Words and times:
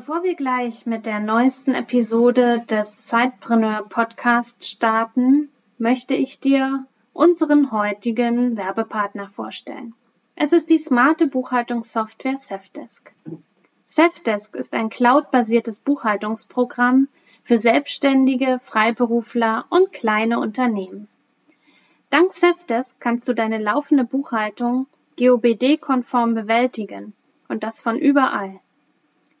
Bevor 0.00 0.22
wir 0.22 0.34
gleich 0.34 0.86
mit 0.86 1.04
der 1.04 1.20
neuesten 1.20 1.74
Episode 1.74 2.64
des 2.70 3.04
Zeitpreneur 3.04 3.86
Podcast 3.86 4.66
starten, 4.66 5.50
möchte 5.76 6.14
ich 6.14 6.40
dir 6.40 6.86
unseren 7.12 7.70
heutigen 7.70 8.56
Werbepartner 8.56 9.28
vorstellen. 9.28 9.92
Es 10.36 10.54
ist 10.54 10.70
die 10.70 10.78
smarte 10.78 11.26
Buchhaltungssoftware 11.26 12.38
Safdesk. 12.38 13.12
Safdesk 13.84 14.54
ist 14.54 14.72
ein 14.72 14.88
cloudbasiertes 14.88 15.80
Buchhaltungsprogramm 15.80 17.08
für 17.42 17.58
Selbstständige, 17.58 18.58
Freiberufler 18.62 19.66
und 19.68 19.92
kleine 19.92 20.40
Unternehmen. 20.40 21.08
Dank 22.08 22.32
Safdesk 22.32 22.98
kannst 23.00 23.28
du 23.28 23.34
deine 23.34 23.58
laufende 23.58 24.04
Buchhaltung 24.04 24.86
GOBD-konform 25.18 26.32
bewältigen 26.32 27.12
und 27.48 27.62
das 27.62 27.82
von 27.82 27.98
überall. 27.98 28.60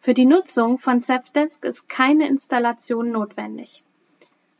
Für 0.02 0.14
die 0.14 0.24
Nutzung 0.24 0.78
von 0.78 1.02
Safdesk 1.02 1.62
ist 1.66 1.86
keine 1.90 2.26
Installation 2.26 3.10
notwendig. 3.10 3.84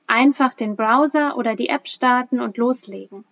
Einfach 0.07 0.53
den 0.53 0.77
Browser 0.77 1.39
oder 1.39 1.57
die 1.57 1.71
App 1.71 1.89
starten 1.89 2.41
und 2.41 2.59
loslegen. 2.59 3.25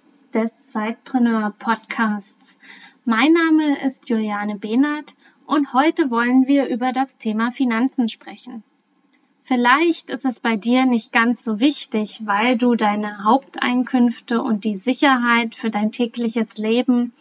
Zeitpreneur 0.71 1.53
Podcasts. 1.59 2.57
Mein 3.03 3.33
Name 3.33 3.85
ist 3.85 4.07
Juliane 4.07 4.55
Behnert 4.55 5.15
und 5.45 5.73
heute 5.73 6.09
wollen 6.09 6.47
wir 6.47 6.67
über 6.67 6.93
das 6.93 7.17
Thema 7.17 7.51
Finanzen 7.51 8.07
sprechen. 8.07 8.63
Vielleicht 9.41 10.09
ist 10.09 10.23
es 10.23 10.39
bei 10.39 10.55
dir 10.55 10.85
nicht 10.85 11.11
ganz 11.11 11.43
so 11.43 11.59
wichtig, 11.59 12.21
weil 12.23 12.57
du 12.57 12.75
deine 12.75 13.25
Haupteinkünfte 13.25 14.41
und 14.41 14.63
die 14.63 14.77
Sicherheit 14.77 15.55
für 15.55 15.71
dein 15.71 15.91
tägliches 15.91 16.57
Leben 16.57 17.11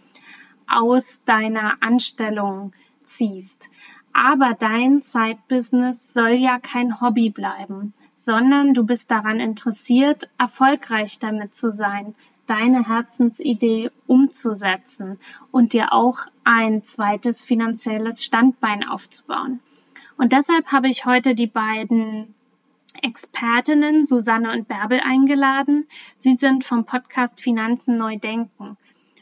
aus 0.69 1.25
deiner 1.25 1.83
Anstellung 1.83 2.73
ziehst. 3.03 3.69
Aber 4.13 4.55
dein 4.57 5.01
Side-Business 5.01 6.15
soll 6.15 6.35
ja 6.35 6.61
kein 6.61 7.01
Hobby 7.01 7.31
bleiben, 7.31 7.95
sondern 8.15 8.75
du 8.75 8.85
bist 8.85 9.11
daran 9.11 9.41
interessiert, 9.41 10.31
erfolgreich 10.39 11.19
damit 11.19 11.57
zu 11.57 11.73
sein, 11.73 12.15
deine 12.51 12.89
Herzensidee 12.89 13.91
umzusetzen 14.09 15.21
und 15.53 15.73
dir 15.73 15.93
auch 15.93 16.19
ein 16.43 16.85
zweites 16.85 17.43
finanzielles 17.43 18.25
Standbein 18.25 18.83
aufzubauen. 18.83 19.61
Und 20.17 20.33
deshalb 20.33 20.73
habe 20.73 20.89
ich 20.89 21.07
heute 21.07 21.37
die 21.37 21.47
beiden 21.47 22.35
Expertinnen 23.03 24.05
Susanne 24.05 24.51
und 24.53 24.67
Bärbel 24.67 25.01
eingeladen. 25.01 25.87
Sie 26.17 26.35
sind 26.35 26.65
vom 26.65 26.85
Podcast 26.85 27.41
Finanzen 27.41 27.97
neu 27.97 28.19
denken. 28.19 28.77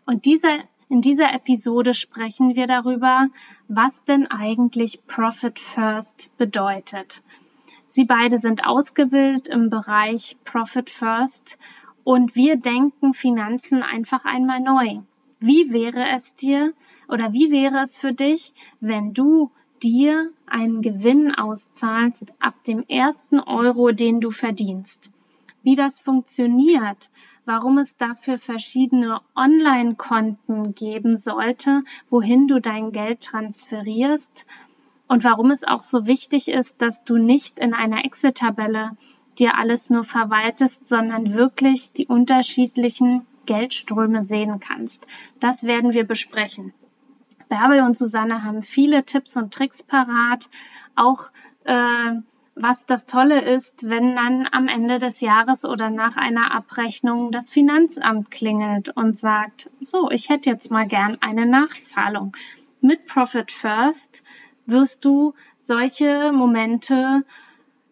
Und 0.06 0.24
dieser, 0.24 0.56
in 0.88 1.02
dieser 1.02 1.34
Episode 1.34 1.92
sprechen 1.92 2.56
wir 2.56 2.66
darüber, 2.66 3.28
was 3.68 4.02
denn 4.04 4.26
eigentlich 4.26 5.06
Profit 5.06 5.60
First 5.60 6.36
bedeutet. 6.38 7.22
Sie 7.90 8.06
beide 8.06 8.38
sind 8.38 8.64
ausgebildet 8.64 9.48
im 9.48 9.68
Bereich 9.68 10.36
Profit 10.44 10.88
First 10.88 11.58
und 12.08 12.34
wir 12.36 12.56
denken 12.56 13.12
Finanzen 13.12 13.82
einfach 13.82 14.24
einmal 14.24 14.60
neu. 14.60 15.02
Wie 15.40 15.74
wäre 15.74 16.08
es 16.08 16.34
dir 16.34 16.72
oder 17.06 17.34
wie 17.34 17.50
wäre 17.50 17.82
es 17.82 17.98
für 17.98 18.14
dich, 18.14 18.54
wenn 18.80 19.12
du 19.12 19.50
dir 19.82 20.30
einen 20.46 20.80
Gewinn 20.80 21.34
auszahlst 21.34 22.32
ab 22.40 22.54
dem 22.66 22.82
ersten 22.88 23.40
Euro, 23.40 23.92
den 23.92 24.22
du 24.22 24.30
verdienst? 24.30 25.12
Wie 25.62 25.74
das 25.74 26.00
funktioniert, 26.00 27.10
warum 27.44 27.76
es 27.76 27.98
dafür 27.98 28.38
verschiedene 28.38 29.20
Online-Konten 29.36 30.72
geben 30.72 31.18
sollte, 31.18 31.82
wohin 32.08 32.48
du 32.48 32.58
dein 32.58 32.90
Geld 32.92 33.20
transferierst 33.20 34.46
und 35.08 35.24
warum 35.24 35.50
es 35.50 35.62
auch 35.62 35.82
so 35.82 36.06
wichtig 36.06 36.48
ist, 36.48 36.80
dass 36.80 37.04
du 37.04 37.18
nicht 37.18 37.58
in 37.58 37.74
einer 37.74 38.06
Excel-Tabelle 38.06 38.92
dir 39.38 39.56
alles 39.56 39.90
nur 39.90 40.04
verwaltest, 40.04 40.88
sondern 40.88 41.34
wirklich 41.34 41.92
die 41.92 42.06
unterschiedlichen 42.06 43.26
Geldströme 43.46 44.22
sehen 44.22 44.60
kannst. 44.60 45.06
Das 45.40 45.64
werden 45.64 45.94
wir 45.94 46.04
besprechen. 46.04 46.74
Bärbel 47.48 47.80
und 47.80 47.96
Susanne 47.96 48.44
haben 48.44 48.62
viele 48.62 49.04
Tipps 49.04 49.36
und 49.36 49.54
Tricks 49.54 49.82
parat, 49.82 50.50
auch 50.94 51.30
äh, 51.64 52.16
was 52.54 52.86
das 52.86 53.06
Tolle 53.06 53.40
ist, 53.40 53.88
wenn 53.88 54.16
dann 54.16 54.48
am 54.50 54.68
Ende 54.68 54.98
des 54.98 55.20
Jahres 55.20 55.64
oder 55.64 55.90
nach 55.90 56.16
einer 56.16 56.52
Abrechnung 56.52 57.30
das 57.30 57.50
Finanzamt 57.50 58.30
klingelt 58.30 58.90
und 58.90 59.18
sagt, 59.18 59.70
so, 59.80 60.10
ich 60.10 60.28
hätte 60.28 60.50
jetzt 60.50 60.70
mal 60.70 60.86
gern 60.86 61.18
eine 61.20 61.46
Nachzahlung. 61.46 62.36
Mit 62.80 63.06
Profit 63.06 63.50
First 63.50 64.24
wirst 64.66 65.04
du 65.04 65.34
solche 65.62 66.32
Momente 66.32 67.24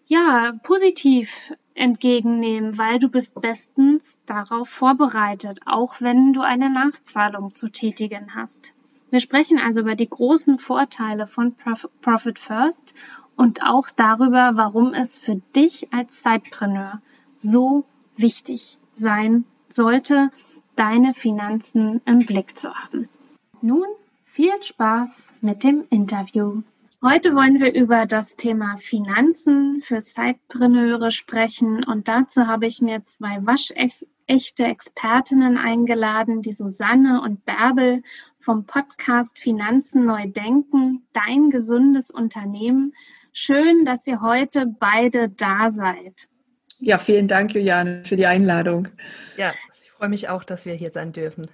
ja, 0.06 0.52
positiv 0.62 1.52
entgegennehmen, 1.74 2.78
weil 2.78 2.98
du 2.98 3.08
bist 3.08 3.40
bestens 3.40 4.18
darauf 4.26 4.68
vorbereitet, 4.68 5.60
auch 5.66 6.00
wenn 6.00 6.32
du 6.32 6.40
eine 6.40 6.70
Nachzahlung 6.70 7.50
zu 7.50 7.68
tätigen 7.68 8.34
hast. 8.34 8.72
Wir 9.10 9.20
sprechen 9.20 9.58
also 9.58 9.82
über 9.82 9.94
die 9.94 10.08
großen 10.08 10.58
Vorteile 10.58 11.26
von 11.26 11.54
Profit 12.00 12.38
First 12.38 12.94
und 13.36 13.62
auch 13.62 13.88
darüber, 13.94 14.52
warum 14.56 14.94
es 14.94 15.18
für 15.18 15.36
dich 15.54 15.92
als 15.92 16.22
Zeitpreneur 16.22 17.00
so 17.36 17.84
wichtig 18.16 18.78
sein 18.94 19.44
sollte, 19.68 20.30
deine 20.74 21.14
Finanzen 21.14 22.00
im 22.04 22.20
Blick 22.20 22.58
zu 22.58 22.74
haben. 22.74 23.08
Nun 23.60 23.86
viel 24.24 24.62
Spaß 24.62 25.34
mit 25.40 25.64
dem 25.64 25.84
Interview. 25.90 26.62
Heute 27.08 27.36
wollen 27.36 27.60
wir 27.60 27.72
über 27.72 28.04
das 28.04 28.34
Thema 28.34 28.78
Finanzen 28.78 29.80
für 29.80 30.00
Zeitpreneure 30.00 31.12
sprechen 31.12 31.84
und 31.84 32.08
dazu 32.08 32.48
habe 32.48 32.66
ich 32.66 32.82
mir 32.82 33.04
zwei 33.04 33.38
waschechte 33.46 34.64
Expertinnen 34.64 35.56
eingeladen, 35.56 36.42
die 36.42 36.52
Susanne 36.52 37.20
und 37.22 37.44
Bärbel 37.44 38.02
vom 38.40 38.66
Podcast 38.66 39.38
Finanzen 39.38 40.04
neu 40.04 40.26
denken, 40.26 41.06
dein 41.12 41.50
gesundes 41.50 42.10
Unternehmen. 42.10 42.92
Schön, 43.32 43.84
dass 43.84 44.04
ihr 44.08 44.20
heute 44.20 44.66
beide 44.66 45.28
da 45.28 45.70
seid. 45.70 46.28
Ja, 46.80 46.98
vielen 46.98 47.28
Dank, 47.28 47.54
Juliane, 47.54 48.02
für 48.04 48.16
die 48.16 48.26
Einladung. 48.26 48.88
Ja, 49.36 49.54
ich 49.80 49.92
freue 49.92 50.08
mich 50.08 50.28
auch, 50.28 50.42
dass 50.42 50.64
wir 50.64 50.74
hier 50.74 50.90
sein 50.90 51.12
dürfen. 51.12 51.46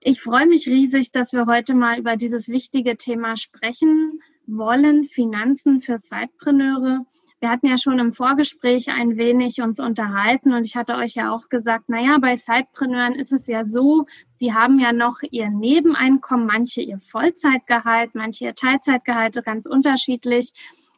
Ich 0.00 0.20
freue 0.20 0.46
mich 0.46 0.66
riesig, 0.66 1.12
dass 1.12 1.32
wir 1.32 1.46
heute 1.46 1.74
mal 1.74 1.96
über 1.96 2.16
dieses 2.16 2.48
wichtige 2.48 2.96
Thema 2.96 3.36
sprechen 3.36 4.18
wollen 4.46 5.04
Finanzen 5.04 5.80
für 5.80 5.98
Sidepreneure. 5.98 7.06
wir 7.40 7.50
hatten 7.50 7.66
ja 7.66 7.76
schon 7.76 7.98
im 7.98 8.12
Vorgespräch 8.12 8.88
ein 8.88 9.16
wenig 9.16 9.60
uns 9.60 9.78
unterhalten 9.78 10.54
und 10.54 10.64
ich 10.64 10.76
hatte 10.76 10.94
euch 10.96 11.14
ja 11.14 11.30
auch 11.30 11.48
gesagt, 11.48 11.88
naja, 11.88 12.18
bei 12.18 12.36
Sidepreneuren 12.36 13.14
ist 13.14 13.32
es 13.32 13.46
ja 13.46 13.64
so, 13.64 14.06
die 14.40 14.54
haben 14.54 14.78
ja 14.78 14.92
noch 14.92 15.18
ihr 15.30 15.50
Nebeneinkommen, 15.50 16.46
manche 16.46 16.80
ihr 16.80 17.00
Vollzeitgehalt, 17.00 18.14
manche 18.14 18.46
ihr 18.46 18.54
Teilzeitgehalt, 18.54 19.44
ganz 19.44 19.66
unterschiedlich 19.66 20.52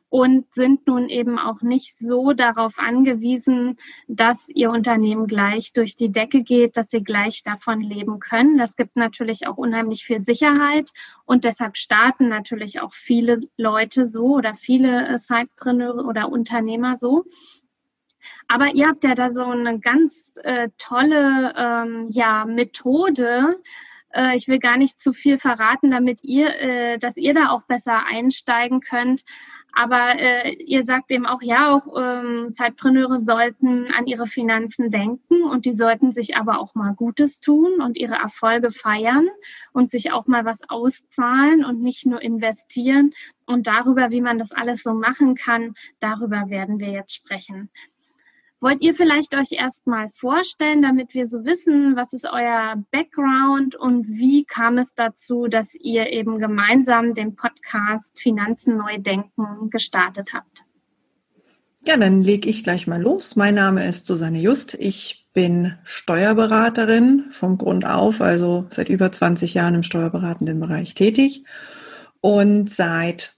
und 0.09 0.47
sind 0.55 0.87
nun 0.87 1.09
eben 1.09 1.39
auch 1.39 1.63
nicht 1.63 1.99
so 1.99 2.33
darauf 2.33 2.79
angewiesen, 2.79 3.77
dass 4.07 4.49
ihr 4.49 4.71
Unternehmen 4.71 5.27
gleich 5.27 5.73
durch 5.73 5.97
die 5.97 6.13
Decke 6.13 6.43
geht, 6.43 6.77
dass 6.77 6.91
sie 6.91 7.03
gleich 7.03 7.43
davon 7.43 7.81
leben 7.81 8.21
können. 8.21 8.57
Das 8.59 8.77
gibt 8.77 8.97
natürlich 8.97 9.47
auch 9.47 9.57
unheimlich 9.57 10.05
viel 10.05 10.23
Sicherheit 10.23 10.91
und 11.25 11.45
deshalb 11.45 11.77
starten 11.77 12.29
natürlich 12.29 12.81
auch 12.81 12.95
viele 12.95 13.41
Leute 13.57 14.07
so 14.07 14.37
oder 14.37 14.55
viele 14.55 15.09
äh, 15.09 15.19
Sidepreneure 15.19 16.05
oder 16.05 16.31
Unternehmer 16.31 16.97
so. 16.97 17.25
Aber 18.49 18.75
ihr 18.75 18.89
habt 18.89 19.05
ja 19.05 19.15
da 19.15 19.31
so 19.31 19.45
eine 19.45 19.79
ganz 19.79 20.35
äh, 20.43 20.69
tolle 20.79 21.55
ähm, 21.57 22.09
ja, 22.11 22.45
Methode, 22.45 23.61
äh, 24.17 24.37
ich 24.37 24.49
will 24.49 24.59
gar 24.59 24.77
nicht 24.77 25.01
zu 25.01 25.13
viel 25.13 25.39
verraten, 25.39 25.91
damit 25.91 26.25
ihr, 26.25 26.49
äh, 26.59 26.99
dass 26.99 27.17
ihr 27.17 27.35
da 27.35 27.51
auch 27.51 27.63
besser 27.63 28.07
einsteigen 28.07 28.81
könnt. 28.81 29.25
Aber 29.79 30.19
äh, 30.19 30.55
ihr 30.55 30.85
sagt 30.85 31.13
eben 31.13 31.27
auch, 31.27 31.43
ja, 31.43 31.71
auch 31.75 31.87
ähm, 32.01 32.55
Zeitpreneure 32.55 33.19
sollten 33.19 33.93
an 33.93 34.07
ihre 34.07 34.27
Finanzen 34.27 34.91
denken 34.91 35.45
und 35.45 35.67
die 35.67 35.75
sollten 35.75 36.13
sich 36.13 36.35
aber 36.35 36.61
auch 36.61 36.75
mal 36.75 36.95
Gutes 36.95 37.41
tun 37.41 37.83
und 37.83 37.99
ihre 37.99 38.15
Erfolge 38.15 38.71
feiern 38.71 39.29
und 39.75 39.91
sich 39.91 40.13
auch 40.13 40.27
mal 40.29 40.47
was 40.47 40.61
auszahlen 40.71 41.63
und 41.63 41.83
nicht 41.83 42.07
nur 42.07 42.23
investieren. 42.23 43.13
Und 43.45 43.67
darüber, 43.67 44.11
wie 44.11 44.23
man 44.23 44.39
das 44.39 44.53
alles 44.53 44.83
so 44.83 44.95
machen 44.95 45.35
kann, 45.35 45.75
darüber 46.01 46.49
werden 46.49 46.79
wir 46.79 46.89
jetzt 46.89 47.15
sprechen. 47.15 47.69
Wollt 48.61 48.83
ihr 48.83 48.95
vielleicht 48.95 49.35
euch 49.35 49.53
erstmal 49.53 50.09
vorstellen, 50.11 50.81
damit 50.81 51.13
wir 51.13 51.27
so 51.27 51.45
wissen, 51.45 51.95
was 51.95 52.15
ist 52.15 52.27
euer 52.27 52.83
Background 52.91 53.77
und 53.77 54.09
wie 54.09 54.45
kam 54.45 54.79
es 54.79 54.95
dazu, 54.95 55.47
dass 55.47 55.75
ihr 55.75 56.11
eben 56.11 56.39
gemeinsam 56.39 57.13
den 57.13 57.37
Podcast 57.37 58.19
Finanzen 58.19 58.79
neu 58.79 58.99
denken 58.99 59.69
gestartet 59.69 60.33
habt? 60.33 60.65
Ja, 61.87 61.99
dann 61.99 62.23
lege 62.23 62.49
ich 62.49 62.65
gleich 62.65 62.87
mal 62.87 63.01
los. 63.01 63.37
Mein 63.37 63.55
Name 63.55 63.87
ist 63.87 64.07
Susanne 64.07 64.41
Just. 64.41 64.75
Ich 64.75 65.29
bin 65.35 65.75
Steuerberaterin 65.85 67.27
vom 67.31 67.59
Grund 67.59 67.87
auf, 67.87 68.23
also 68.23 68.67
seit 68.71 68.89
über 68.89 69.13
20 69.13 69.53
Jahren 69.53 69.75
im 69.75 69.83
steuerberatenden 69.83 70.59
Bereich 70.59 70.95
tätig 70.95 71.45
und 72.23 72.71
seit 72.71 73.36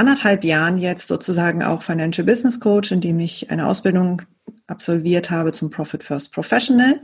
anderthalb 0.00 0.44
Jahren 0.44 0.78
jetzt 0.78 1.08
sozusagen 1.08 1.62
auch 1.62 1.82
Financial 1.82 2.26
Business 2.26 2.58
Coach, 2.58 2.90
indem 2.90 3.20
ich 3.20 3.50
eine 3.50 3.66
Ausbildung 3.66 4.22
absolviert 4.66 5.30
habe 5.30 5.52
zum 5.52 5.68
Profit 5.68 6.02
First 6.02 6.32
Professional 6.32 7.00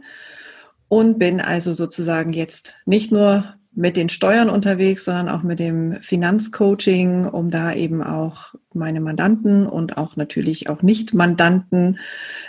und 0.88 1.18
bin 1.18 1.42
also 1.42 1.74
sozusagen 1.74 2.32
jetzt 2.32 2.76
nicht 2.86 3.12
nur 3.12 3.54
mit 3.74 3.98
den 3.98 4.08
Steuern 4.08 4.48
unterwegs, 4.48 5.04
sondern 5.04 5.28
auch 5.28 5.42
mit 5.42 5.58
dem 5.58 6.00
Finanzcoaching, 6.00 7.26
um 7.26 7.50
da 7.50 7.74
eben 7.74 8.02
auch 8.02 8.54
meine 8.72 9.02
Mandanten 9.02 9.66
und 9.66 9.98
auch 9.98 10.16
natürlich 10.16 10.70
auch 10.70 10.80
Nicht-Mandanten 10.80 11.98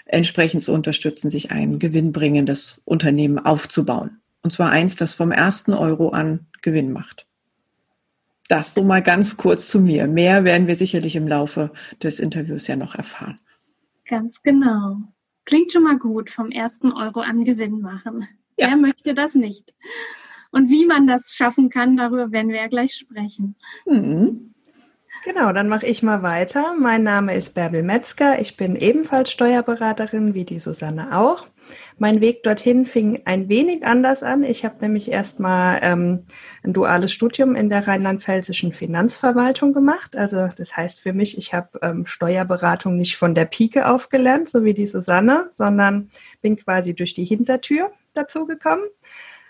entsprechend 0.06 0.64
zu 0.64 0.72
unterstützen, 0.72 1.30
sich 1.30 1.52
ein 1.52 1.80
gewinnbringendes 1.80 2.82
Unternehmen 2.86 3.40
aufzubauen. 3.40 4.22
Und 4.42 4.52
zwar 4.52 4.70
eins, 4.70 4.96
das 4.96 5.14
vom 5.14 5.34
ersten 5.34 5.74
Euro 5.74 6.10
an 6.10 6.48
Gewinn 6.62 6.94
macht. 6.94 7.26
Das 8.48 8.74
so 8.74 8.84
mal 8.84 9.02
ganz 9.02 9.38
kurz 9.38 9.70
zu 9.70 9.80
mir. 9.80 10.08
Mehr 10.08 10.44
werden 10.44 10.68
wir 10.68 10.76
sicherlich 10.76 11.16
im 11.16 11.28
Laufe 11.28 11.72
des 12.02 12.20
Interviews 12.20 12.68
ja 12.68 12.76
noch 12.76 12.96
erfahren. 12.96 13.40
Ganz 14.06 14.42
genau. 14.42 14.98
Klingt 15.46 15.72
schon 15.72 15.84
mal 15.84 15.98
gut, 15.98 16.30
vom 16.30 16.52
ersten 16.52 16.92
Euro 16.92 17.22
an 17.22 17.46
Gewinn 17.46 17.82
machen. 17.82 18.28
Ja. 18.58 18.70
Wer 18.70 18.78
möchte 18.78 19.14
das 19.14 19.36
nicht? 19.36 19.74
Und 20.52 20.70
wie 20.70 20.86
man 20.86 21.08
das 21.08 21.34
schaffen 21.34 21.70
kann, 21.70 21.98
darüber 21.98 22.32
werden 22.32 22.50
wir 22.50 22.58
ja 22.58 22.68
gleich 22.68 22.96
sprechen. 22.96 23.56
Mhm. 23.86 24.54
Genau, 25.27 25.51
dann 25.51 25.68
mache 25.68 25.85
ich 25.85 26.03
mal 26.03 26.24
weiter. 26.24 26.74
Mein 26.79 27.03
Name 27.03 27.35
ist 27.35 27.53
Bärbel 27.53 27.83
Metzger. 27.83 28.39
Ich 28.39 28.56
bin 28.56 28.77
ebenfalls 28.77 29.29
Steuerberaterin, 29.29 30.33
wie 30.33 30.45
die 30.45 30.57
Susanne 30.57 31.19
auch. 31.19 31.50
Mein 31.97 32.21
Weg 32.21 32.44
dorthin 32.44 32.85
fing 32.85 33.24
ein 33.25 33.50
wenig 33.50 33.85
anders 33.85 34.24
an. 34.24 34.44
Ich 34.44 34.63
habe 34.63 34.77
nämlich 34.79 35.12
erstmal 35.12 35.79
ähm, 35.81 36.24
ein 36.63 36.71
duales 36.71 37.12
Studium 37.12 37.57
in 37.57 37.68
der 37.68 37.89
rheinland-pfälzischen 37.89 38.71
Finanzverwaltung 38.71 39.74
gemacht. 39.74 40.15
Also 40.15 40.47
das 40.56 40.77
heißt 40.77 41.01
für 41.01 41.12
mich, 41.12 41.38
ich 41.38 41.53
habe 41.53 41.77
ähm, 41.81 42.06
Steuerberatung 42.06 42.95
nicht 42.95 43.18
von 43.18 43.35
der 43.35 43.45
Pike 43.45 43.85
aufgelernt, 43.85 44.47
so 44.47 44.63
wie 44.63 44.74
die 44.74 44.88
Susanne, 44.88 45.50
sondern 45.57 46.09
bin 46.41 46.56
quasi 46.56 46.95
durch 46.95 47.13
die 47.13 47.25
Hintertür 47.25 47.91
dazu 48.13 48.45
gekommen. 48.45 48.85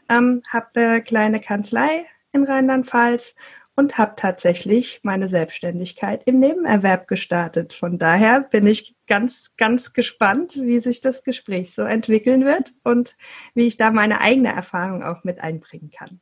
Ähm, 0.09 0.41
habe 0.49 0.65
eine 0.73 1.03
kleine 1.03 1.39
Kanzlei 1.39 2.07
in 2.31 2.45
Rheinland-Pfalz 2.45 3.35
und 3.77 3.97
habe 3.99 4.13
tatsächlich 4.15 4.99
meine 5.03 5.29
Selbstständigkeit 5.29 6.23
im 6.25 6.39
Nebenerwerb 6.39 7.07
gestartet. 7.07 7.73
Von 7.73 7.99
daher 7.99 8.41
bin 8.41 8.65
ich 8.65 8.95
ganz, 9.05 9.55
ganz 9.55 9.93
gespannt, 9.93 10.55
wie 10.55 10.79
sich 10.79 10.99
das 10.99 11.23
Gespräch 11.23 11.73
so 11.73 11.83
entwickeln 11.83 12.43
wird 12.43 12.73
und 12.83 13.15
wie 13.53 13.67
ich 13.67 13.77
da 13.77 13.91
meine 13.91 14.19
eigene 14.19 14.51
Erfahrung 14.51 15.03
auch 15.03 15.23
mit 15.23 15.39
einbringen 15.39 15.91
kann. 15.91 16.19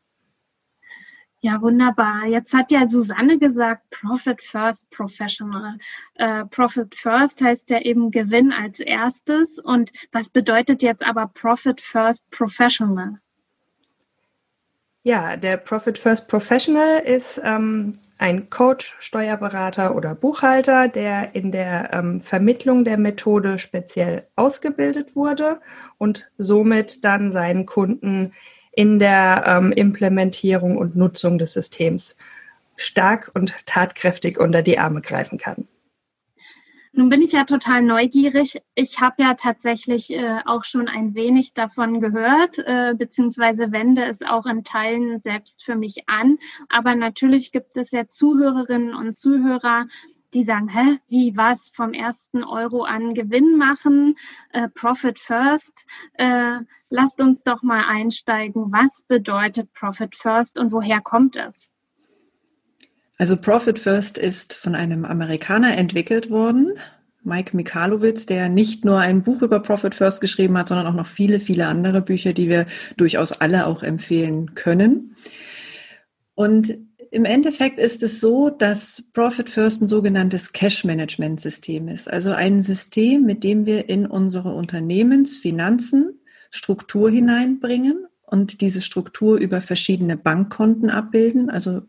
Ja, 1.39 1.61
wunderbar. 1.61 2.25
Jetzt 2.25 2.53
hat 2.53 2.71
ja 2.71 2.87
Susanne 2.87 3.39
gesagt, 3.39 3.89
Profit 3.89 4.41
First 4.41 4.89
Professional. 4.89 5.77
Äh, 6.15 6.45
Profit 6.45 6.93
First 6.93 7.39
heißt 7.39 7.69
ja 7.69 7.79
eben 7.81 8.11
Gewinn 8.11 8.51
als 8.51 8.79
erstes. 8.79 9.59
Und 9.59 9.91
was 10.11 10.29
bedeutet 10.29 10.81
jetzt 10.81 11.05
aber 11.05 11.27
Profit 11.27 11.79
First 11.79 12.29
Professional? 12.31 13.19
Ja, 15.07 15.37
der 15.37 15.57
Profit 15.57 15.99
First 15.99 16.27
Professional 16.27 16.97
ist 16.97 17.39
ähm, 17.43 17.93
ein 18.17 18.49
Coach, 18.49 18.95
Steuerberater 18.97 19.95
oder 19.95 20.15
Buchhalter, 20.15 20.87
der 20.87 21.35
in 21.35 21.51
der 21.51 21.93
ähm, 21.93 22.21
Vermittlung 22.21 22.83
der 22.83 22.97
Methode 22.97 23.59
speziell 23.59 24.25
ausgebildet 24.35 25.15
wurde 25.15 25.59
und 25.99 26.31
somit 26.39 27.05
dann 27.05 27.31
seinen 27.31 27.67
Kunden 27.67 28.33
in 28.71 28.97
der 28.97 29.43
ähm, 29.45 29.71
Implementierung 29.73 30.75
und 30.75 30.95
Nutzung 30.95 31.37
des 31.37 31.53
Systems 31.53 32.17
stark 32.75 33.29
und 33.35 33.53
tatkräftig 33.67 34.39
unter 34.39 34.63
die 34.63 34.79
Arme 34.79 35.01
greifen 35.01 35.37
kann. 35.37 35.67
Nun 36.97 37.09
bin 37.09 37.21
ich 37.21 37.33
ja 37.33 37.43
total 37.43 37.81
neugierig. 37.81 38.61
Ich 38.73 39.01
habe 39.01 39.21
ja 39.21 39.33
tatsächlich 39.33 40.13
äh, 40.13 40.39
auch 40.45 40.63
schon 40.63 40.87
ein 40.87 41.13
wenig 41.13 41.53
davon 41.53 41.99
gehört, 41.99 42.57
äh, 42.59 42.93
beziehungsweise 42.97 43.73
wende 43.73 44.05
es 44.05 44.21
auch 44.21 44.45
in 44.45 44.63
Teilen 44.63 45.19
selbst 45.19 45.61
für 45.65 45.75
mich 45.75 46.07
an. 46.07 46.37
Aber 46.69 46.95
natürlich 46.95 47.51
gibt 47.51 47.75
es 47.75 47.91
ja 47.91 48.07
Zuhörerinnen 48.07 48.95
und 48.95 49.13
Zuhörer, 49.13 49.87
die 50.33 50.45
sagen, 50.45 50.69
hä, 50.69 50.99
wie 51.09 51.35
was 51.35 51.69
vom 51.69 51.91
ersten 51.91 52.45
Euro 52.45 52.83
an 52.83 53.13
Gewinn 53.13 53.57
machen, 53.57 54.15
äh, 54.53 54.69
Profit 54.69 55.19
First. 55.19 55.85
Äh, 56.13 56.59
lasst 56.89 57.19
uns 57.21 57.43
doch 57.43 57.61
mal 57.61 57.83
einsteigen. 57.89 58.71
Was 58.71 59.01
bedeutet 59.01 59.73
Profit 59.73 60.15
First 60.15 60.57
und 60.57 60.71
woher 60.71 61.01
kommt 61.01 61.35
es? 61.35 61.71
Also 63.17 63.37
Profit 63.37 63.79
First 63.79 64.17
ist 64.17 64.53
von 64.53 64.75
einem 64.75 65.05
Amerikaner 65.05 65.77
entwickelt 65.77 66.29
worden, 66.29 66.73
Mike 67.25 67.55
Mikalowitz, 67.55 68.25
der 68.25 68.49
nicht 68.49 68.85
nur 68.85 68.99
ein 68.99 69.23
Buch 69.23 69.41
über 69.41 69.59
Profit 69.59 69.95
First 69.95 70.21
geschrieben 70.21 70.57
hat, 70.57 70.67
sondern 70.67 70.87
auch 70.87 70.93
noch 70.93 71.07
viele, 71.07 71.39
viele 71.39 71.67
andere 71.67 72.01
Bücher, 72.01 72.33
die 72.33 72.49
wir 72.49 72.67
durchaus 72.97 73.31
alle 73.31 73.67
auch 73.67 73.83
empfehlen 73.83 74.55
können. 74.55 75.15
Und 76.35 76.77
im 77.11 77.25
Endeffekt 77.25 77.79
ist 77.79 78.03
es 78.03 78.19
so, 78.19 78.49
dass 78.49 79.03
Profit 79.13 79.49
First 79.49 79.81
ein 79.81 79.87
sogenanntes 79.87 80.51
Cash-Management-System 80.51 81.87
ist. 81.87 82.11
Also 82.11 82.31
ein 82.31 82.61
System, 82.61 83.23
mit 83.23 83.43
dem 83.43 83.65
wir 83.65 83.89
in 83.89 84.05
unsere 84.05 84.53
Unternehmensfinanzen 84.53 86.19
Struktur 86.49 87.09
hineinbringen 87.09 88.07
und 88.25 88.61
diese 88.61 88.81
Struktur 88.81 89.37
über 89.37 89.61
verschiedene 89.61 90.17
Bankkonten 90.17 90.89
abbilden. 90.89 91.49
Also 91.49 91.83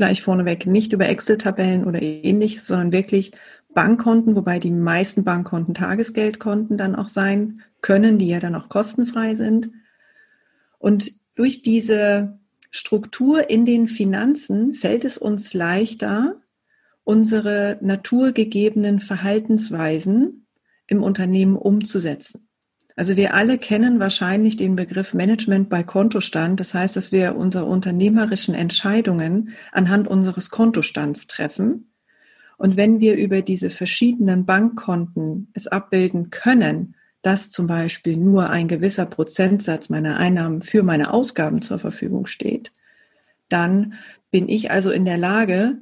gleich 0.00 0.22
vorneweg 0.22 0.64
nicht 0.64 0.94
über 0.94 1.06
Excel-Tabellen 1.06 1.84
oder 1.84 2.00
ähnliches, 2.00 2.66
sondern 2.66 2.90
wirklich 2.90 3.32
Bankkonten, 3.74 4.34
wobei 4.34 4.58
die 4.58 4.70
meisten 4.70 5.24
Bankkonten 5.24 5.74
Tagesgeldkonten 5.74 6.78
dann 6.78 6.96
auch 6.96 7.08
sein 7.08 7.60
können, 7.82 8.18
die 8.18 8.28
ja 8.28 8.40
dann 8.40 8.54
auch 8.54 8.70
kostenfrei 8.70 9.34
sind. 9.34 9.70
Und 10.78 11.12
durch 11.34 11.60
diese 11.60 12.38
Struktur 12.70 13.50
in 13.50 13.66
den 13.66 13.88
Finanzen 13.88 14.72
fällt 14.72 15.04
es 15.04 15.18
uns 15.18 15.52
leichter, 15.52 16.40
unsere 17.04 17.76
naturgegebenen 17.82 19.00
Verhaltensweisen 19.00 20.46
im 20.86 21.02
Unternehmen 21.02 21.56
umzusetzen. 21.56 22.48
Also 23.00 23.16
wir 23.16 23.32
alle 23.32 23.56
kennen 23.56 23.98
wahrscheinlich 23.98 24.58
den 24.58 24.76
Begriff 24.76 25.14
Management 25.14 25.70
bei 25.70 25.82
Kontostand. 25.82 26.60
Das 26.60 26.74
heißt, 26.74 26.96
dass 26.96 27.12
wir 27.12 27.34
unsere 27.34 27.64
unternehmerischen 27.64 28.54
Entscheidungen 28.54 29.54
anhand 29.72 30.06
unseres 30.06 30.50
Kontostands 30.50 31.26
treffen. 31.26 31.94
Und 32.58 32.76
wenn 32.76 33.00
wir 33.00 33.16
über 33.16 33.40
diese 33.40 33.70
verschiedenen 33.70 34.44
Bankkonten 34.44 35.48
es 35.54 35.66
abbilden 35.66 36.28
können, 36.28 36.94
dass 37.22 37.50
zum 37.50 37.66
Beispiel 37.66 38.18
nur 38.18 38.50
ein 38.50 38.68
gewisser 38.68 39.06
Prozentsatz 39.06 39.88
meiner 39.88 40.18
Einnahmen 40.18 40.60
für 40.60 40.82
meine 40.82 41.10
Ausgaben 41.10 41.62
zur 41.62 41.78
Verfügung 41.78 42.26
steht, 42.26 42.70
dann 43.48 43.94
bin 44.30 44.46
ich 44.46 44.70
also 44.70 44.90
in 44.90 45.06
der 45.06 45.16
Lage, 45.16 45.78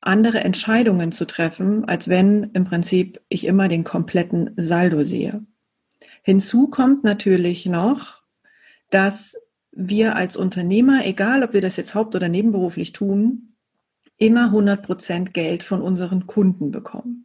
andere 0.00 0.40
Entscheidungen 0.40 1.12
zu 1.12 1.24
treffen, 1.24 1.84
als 1.84 2.08
wenn 2.08 2.50
im 2.52 2.64
Prinzip 2.64 3.20
ich 3.28 3.46
immer 3.46 3.68
den 3.68 3.84
kompletten 3.84 4.50
Saldo 4.56 5.04
sehe. 5.04 5.46
Hinzu 6.22 6.68
kommt 6.68 7.04
natürlich 7.04 7.66
noch, 7.66 8.22
dass 8.90 9.36
wir 9.72 10.16
als 10.16 10.36
Unternehmer, 10.36 11.04
egal 11.04 11.42
ob 11.42 11.52
wir 11.52 11.60
das 11.60 11.76
jetzt 11.76 11.94
haupt- 11.94 12.14
oder 12.14 12.28
nebenberuflich 12.28 12.92
tun, 12.92 13.54
immer 14.18 14.46
100 14.46 14.82
Prozent 14.82 15.34
Geld 15.34 15.62
von 15.62 15.80
unseren 15.80 16.26
Kunden 16.26 16.70
bekommen. 16.70 17.24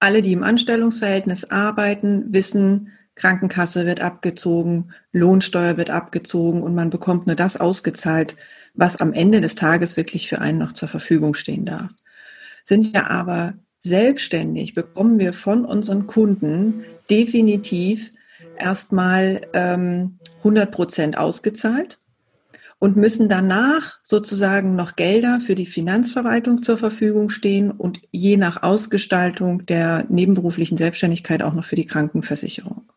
Alle, 0.00 0.22
die 0.22 0.32
im 0.32 0.42
Anstellungsverhältnis 0.42 1.44
arbeiten, 1.44 2.32
wissen, 2.32 2.90
Krankenkasse 3.14 3.86
wird 3.86 4.00
abgezogen, 4.00 4.92
Lohnsteuer 5.12 5.76
wird 5.76 5.90
abgezogen 5.90 6.62
und 6.62 6.74
man 6.74 6.90
bekommt 6.90 7.26
nur 7.26 7.36
das 7.36 7.58
ausgezahlt, 7.58 8.36
was 8.74 8.96
am 9.00 9.12
Ende 9.12 9.40
des 9.40 9.54
Tages 9.54 9.96
wirklich 9.96 10.28
für 10.28 10.40
einen 10.40 10.58
noch 10.58 10.72
zur 10.72 10.88
Verfügung 10.88 11.34
stehen 11.34 11.66
darf. 11.66 11.90
Sind 12.64 12.94
wir 12.94 13.10
aber 13.10 13.54
selbstständig, 13.80 14.74
bekommen 14.74 15.18
wir 15.18 15.34
von 15.34 15.64
unseren 15.64 16.06
Kunden 16.06 16.84
definitiv 17.10 18.10
erstmal 18.58 19.42
ähm, 19.52 20.18
100 20.38 20.70
Prozent 20.70 21.18
ausgezahlt 21.18 21.98
und 22.78 22.96
müssen 22.96 23.28
danach 23.28 24.00
sozusagen 24.02 24.74
noch 24.74 24.96
Gelder 24.96 25.40
für 25.40 25.54
die 25.54 25.66
Finanzverwaltung 25.66 26.62
zur 26.62 26.78
Verfügung 26.78 27.30
stehen 27.30 27.70
und 27.70 28.00
je 28.10 28.36
nach 28.36 28.64
Ausgestaltung 28.64 29.66
der 29.66 30.04
nebenberuflichen 30.08 30.76
Selbstständigkeit 30.76 31.44
auch 31.44 31.54
noch 31.54 31.64
für 31.64 31.76
die 31.76 31.86
Krankenversicherung. 31.86 32.90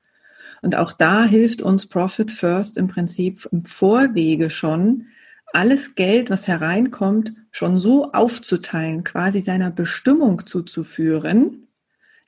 Und 0.64 0.76
auch 0.76 0.94
da 0.94 1.26
hilft 1.26 1.62
uns 1.62 1.86
Profit 1.86 2.32
First 2.32 2.80
im 2.80 2.88
Prinzip 2.88 3.48
im 3.52 3.64
Vorwege 3.64 4.50
schon, 4.50 5.06
alles 5.54 5.94
Geld, 5.96 6.32
was 6.32 6.48
hereinkommt, 6.48 7.34
schon 7.52 7.78
so 7.78 8.12
aufzuteilen, 8.12 9.04
quasi 9.04 9.40
seiner 9.40 9.70
Bestimmung 9.70 10.46
zuzuführen, 10.46 11.65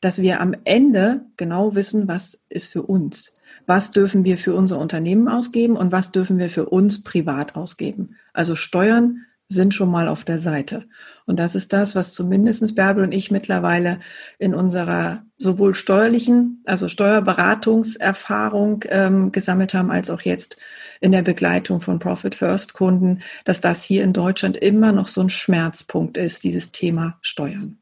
dass 0.02 0.22
wir 0.22 0.42
am 0.42 0.56
Ende 0.64 1.26
genau 1.38 1.76
wissen, 1.76 2.08
was 2.08 2.40
ist 2.50 2.68
für 2.68 2.84
uns. 2.84 3.34
Was 3.66 3.92
dürfen 3.92 4.24
wir 4.24 4.38
für 4.38 4.54
unser 4.54 4.80
Unternehmen 4.80 5.28
ausgeben 5.28 5.76
und 5.76 5.92
was 5.92 6.12
dürfen 6.12 6.38
wir 6.38 6.50
für 6.50 6.68
uns 6.68 7.04
privat 7.04 7.56
ausgeben. 7.56 8.16
Also 8.34 8.56
Steuern 8.56 9.26
sind 9.50 9.74
schon 9.74 9.90
mal 9.90 10.08
auf 10.08 10.26
der 10.26 10.40
Seite. 10.40 10.86
Und 11.26 11.40
das 11.40 11.56
ist 11.56 11.72
das, 11.72 11.96
was 11.96 12.14
zumindest 12.14 12.76
Bärbel 12.76 13.04
und 13.04 13.14
ich 13.14 13.32
mittlerweile 13.32 14.00
in 14.40 14.54
unserer 14.54 15.24
sowohl 15.38 15.74
steuerlichen, 15.74 16.62
also 16.66 16.90
Steuerberatungserfahrung 16.90 18.84
ähm, 18.90 19.32
gesammelt 19.32 19.74
haben, 19.74 19.90
als 19.90 20.10
auch 20.10 20.22
jetzt 20.22 20.58
in 21.00 21.12
der 21.12 21.22
Begleitung 21.22 21.80
von 21.80 22.00
Profit 22.00 22.36
First 22.36 22.74
Kunden, 22.74 23.22
dass 23.46 23.62
das 23.62 23.84
hier 23.84 24.04
in 24.04 24.14
Deutschland 24.14 24.58
immer 24.58 24.92
noch 24.92 25.08
so 25.08 25.22
ein 25.22 25.30
Schmerzpunkt 25.30 26.18
ist, 26.18 26.44
dieses 26.44 26.72
Thema 26.72 27.18
Steuern. 27.22 27.80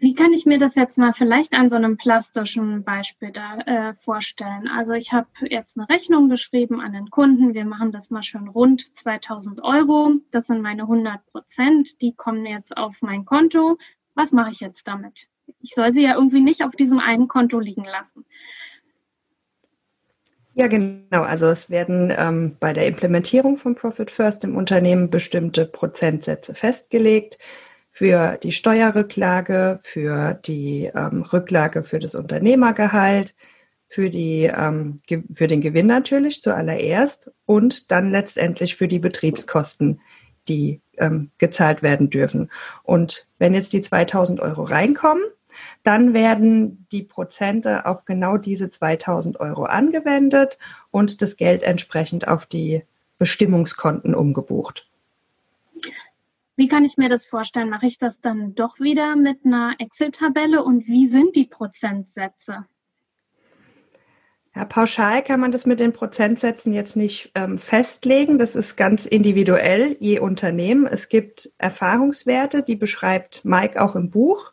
Wie 0.00 0.14
kann 0.14 0.32
ich 0.32 0.46
mir 0.46 0.56
das 0.56 0.76
jetzt 0.76 0.96
mal 0.96 1.12
vielleicht 1.12 1.52
an 1.52 1.68
so 1.68 1.76
einem 1.76 1.98
plastischen 1.98 2.84
Beispiel 2.84 3.32
da 3.32 3.58
äh, 3.58 3.94
vorstellen? 4.02 4.66
Also 4.66 4.94
ich 4.94 5.12
habe 5.12 5.28
jetzt 5.42 5.76
eine 5.76 5.90
Rechnung 5.90 6.30
geschrieben 6.30 6.80
an 6.80 6.94
den 6.94 7.10
Kunden. 7.10 7.52
Wir 7.52 7.66
machen 7.66 7.92
das 7.92 8.08
mal 8.08 8.22
schon 8.22 8.48
rund 8.48 8.90
2000 8.98 9.62
Euro. 9.62 10.12
Das 10.30 10.46
sind 10.46 10.62
meine 10.62 10.82
100 10.82 11.26
Prozent. 11.26 12.00
Die 12.00 12.14
kommen 12.14 12.46
jetzt 12.46 12.78
auf 12.78 13.02
mein 13.02 13.26
Konto. 13.26 13.76
Was 14.14 14.32
mache 14.32 14.52
ich 14.52 14.60
jetzt 14.60 14.88
damit? 14.88 15.28
Ich 15.60 15.74
soll 15.74 15.92
sie 15.92 16.02
ja 16.02 16.14
irgendwie 16.14 16.40
nicht 16.40 16.64
auf 16.64 16.74
diesem 16.74 16.98
einen 16.98 17.28
Konto 17.28 17.60
liegen 17.60 17.84
lassen. 17.84 18.24
Ja, 20.54 20.66
genau. 20.68 21.24
Also 21.24 21.48
es 21.48 21.68
werden 21.68 22.10
ähm, 22.16 22.56
bei 22.58 22.72
der 22.72 22.86
Implementierung 22.86 23.58
von 23.58 23.74
Profit 23.74 24.10
First 24.10 24.44
im 24.44 24.56
Unternehmen 24.56 25.10
bestimmte 25.10 25.66
Prozentsätze 25.66 26.54
festgelegt 26.54 27.36
für 27.90 28.38
die 28.42 28.52
Steuerrücklage, 28.52 29.80
für 29.82 30.34
die 30.34 30.90
ähm, 30.94 31.22
Rücklage 31.22 31.82
für 31.82 31.98
das 31.98 32.14
Unternehmergehalt, 32.14 33.34
für, 33.88 34.08
die, 34.08 34.44
ähm, 34.44 34.98
für 35.34 35.48
den 35.48 35.60
Gewinn 35.60 35.86
natürlich 35.86 36.40
zuallererst 36.40 37.30
und 37.46 37.90
dann 37.90 38.10
letztendlich 38.10 38.76
für 38.76 38.88
die 38.88 39.00
Betriebskosten, 39.00 40.00
die 40.48 40.80
ähm, 40.98 41.30
gezahlt 41.38 41.82
werden 41.82 42.10
dürfen. 42.10 42.50
Und 42.84 43.26
wenn 43.38 43.54
jetzt 43.54 43.72
die 43.72 43.82
2000 43.82 44.40
Euro 44.40 44.62
reinkommen, 44.62 45.24
dann 45.82 46.14
werden 46.14 46.86
die 46.92 47.02
Prozente 47.02 47.86
auf 47.86 48.04
genau 48.04 48.36
diese 48.36 48.70
2000 48.70 49.40
Euro 49.40 49.64
angewendet 49.64 50.58
und 50.90 51.20
das 51.22 51.36
Geld 51.36 51.62
entsprechend 51.62 52.28
auf 52.28 52.46
die 52.46 52.84
Bestimmungskonten 53.18 54.14
umgebucht. 54.14 54.89
Wie 56.60 56.68
kann 56.68 56.84
ich 56.84 56.98
mir 56.98 57.08
das 57.08 57.24
vorstellen? 57.24 57.70
Mache 57.70 57.86
ich 57.86 57.96
das 57.96 58.20
dann 58.20 58.54
doch 58.54 58.80
wieder 58.80 59.16
mit 59.16 59.46
einer 59.46 59.76
Excel-Tabelle 59.78 60.62
und 60.62 60.86
wie 60.86 61.08
sind 61.08 61.34
die 61.34 61.46
Prozentsätze? 61.46 62.66
Ja, 64.54 64.66
pauschal 64.66 65.24
kann 65.24 65.40
man 65.40 65.52
das 65.52 65.64
mit 65.64 65.80
den 65.80 65.94
Prozentsätzen 65.94 66.74
jetzt 66.74 66.96
nicht 66.96 67.32
ähm, 67.34 67.56
festlegen. 67.56 68.36
Das 68.36 68.56
ist 68.56 68.76
ganz 68.76 69.06
individuell, 69.06 69.96
je 70.00 70.18
Unternehmen. 70.18 70.86
Es 70.86 71.08
gibt 71.08 71.50
Erfahrungswerte, 71.56 72.62
die 72.62 72.76
beschreibt 72.76 73.42
Mike 73.46 73.80
auch 73.80 73.96
im 73.96 74.10
Buch, 74.10 74.52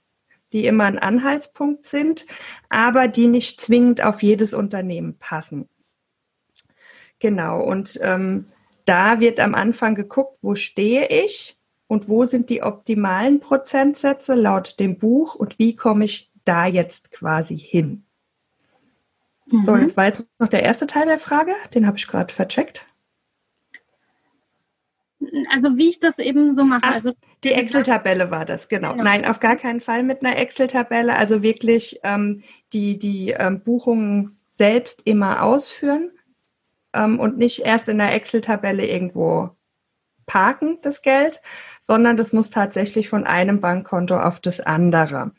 die 0.54 0.66
immer 0.66 0.86
ein 0.86 1.00
Anhaltspunkt 1.00 1.84
sind, 1.84 2.26
aber 2.70 3.10
die 3.10 3.28
nicht 3.28 3.60
zwingend 3.60 4.02
auf 4.02 4.24
jedes 4.24 4.54
Unternehmen 4.54 5.18
passen. 5.20 5.68
Genau, 7.20 7.62
und 7.62 8.00
ähm, 8.02 8.46
da 8.86 9.20
wird 9.20 9.42
am 9.42 9.54
Anfang 9.54 9.94
geguckt, 9.94 10.38
wo 10.42 10.56
stehe 10.56 11.10
ich 11.10 11.57
und 11.88 12.10
wo 12.10 12.26
sind 12.26 12.50
die 12.50 12.64
optimalen 12.64 13.40
Prozentsätze 13.40 14.36
laut 14.36 14.80
dem 14.80 14.98
Buch 14.98 15.36
und 15.36 15.58
wie 15.58 15.76
komme 15.76 16.06
ich 16.06 16.32
da 16.46 16.66
jetzt 16.66 17.12
quasi 17.12 17.58
hin? 17.58 18.04
Mhm. 19.52 19.62
So, 19.62 19.76
jetzt 19.76 19.98
war 19.98 20.06
jetzt 20.06 20.28
noch 20.40 20.50
der 20.50 20.64
erste 20.64 20.88
Teil 20.88 21.06
der 21.06 21.18
Frage, 21.18 21.54
den 21.74 21.88
habe 21.88 21.98
ich 21.98 22.08
gerade 22.08 22.34
vercheckt. 22.34 22.86
Also 25.52 25.78
wie 25.78 25.90
ich 25.90 26.00
das 26.00 26.20
eben 26.20 26.54
so 26.54 26.64
mache. 26.64 26.82
Ach, 26.84 26.96
also 26.96 27.14
die 27.44 27.52
Excel-Tabelle 27.52 28.30
war 28.32 28.46
das, 28.46 28.70
genau. 28.70 28.92
genau. 28.92 29.04
Nein, 29.04 29.26
auf 29.26 29.40
gar 29.40 29.56
keinen 29.56 29.82
Fall 29.82 30.04
mit 30.04 30.24
einer 30.24 30.38
Excel-Tabelle. 30.38 31.16
Also 31.16 31.42
wirklich 31.42 32.00
ähm, 32.04 32.44
die, 32.74 33.00
die 33.00 33.32
ähm, 33.32 33.62
Buchungen 33.62 34.38
selbst 34.50 35.02
immer 35.06 35.44
ausführen 35.44 36.12
ähm, 36.94 37.20
und 37.20 37.38
nicht 37.38 37.60
erst 37.60 37.90
in 37.90 37.98
der 37.98 38.14
Excel-Tabelle 38.14 38.86
irgendwo 38.86 39.57
parken, 40.28 40.78
das 40.84 41.02
Geld, 41.02 41.42
sondern 41.88 42.18
das 42.18 42.34
muss 42.34 42.52
tatsächlich 42.52 43.10
von 43.10 43.24
einem 43.26 43.60
Bankkonto 43.60 44.20
auf 44.20 44.40
das 44.40 44.60
andere. 44.60 45.32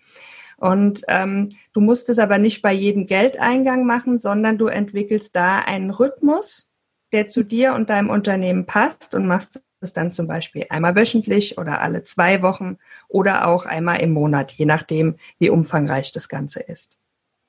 Und 0.56 1.02
ähm, 1.06 1.50
du 1.72 1.80
musst 1.80 2.08
es 2.08 2.18
aber 2.18 2.38
nicht 2.38 2.62
bei 2.62 2.72
jedem 2.72 3.06
Geldeingang 3.06 3.86
machen, 3.86 4.18
sondern 4.18 4.58
du 4.58 4.66
entwickelst 4.66 5.36
da 5.36 5.60
einen 5.60 5.90
Rhythmus, 5.90 6.68
der 7.12 7.28
zu 7.28 7.44
dir 7.44 7.74
und 7.74 7.90
deinem 7.90 8.10
Unternehmen 8.10 8.66
passt 8.66 9.14
und 9.14 9.28
machst 9.28 9.62
es 9.80 9.92
dann 9.92 10.10
zum 10.10 10.26
Beispiel 10.26 10.66
einmal 10.70 10.96
wöchentlich 10.96 11.58
oder 11.58 11.80
alle 11.80 12.02
zwei 12.02 12.42
Wochen 12.42 12.78
oder 13.06 13.46
auch 13.46 13.66
einmal 13.66 14.00
im 14.00 14.10
Monat, 14.10 14.50
je 14.50 14.64
nachdem, 14.64 15.16
wie 15.38 15.50
umfangreich 15.50 16.10
das 16.10 16.28
Ganze 16.28 16.58
ist. 16.60 16.98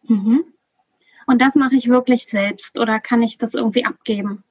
Mhm. 0.08 0.44
Und 1.26 1.42
das 1.42 1.56
mache 1.56 1.76
ich 1.76 1.90
wirklich 1.90 2.26
selbst 2.26 2.78
oder 2.78 3.00
kann 3.00 3.24
ich 3.24 3.38
das 3.40 3.56
irgendwie 3.56 3.86
abgeben? 3.86 4.44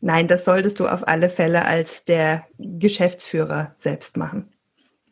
Nein, 0.00 0.28
das 0.28 0.44
solltest 0.44 0.80
du 0.80 0.86
auf 0.86 1.06
alle 1.06 1.28
Fälle 1.28 1.64
als 1.64 2.04
der 2.04 2.46
Geschäftsführer 2.58 3.74
selbst 3.80 4.16
machen. 4.16 4.48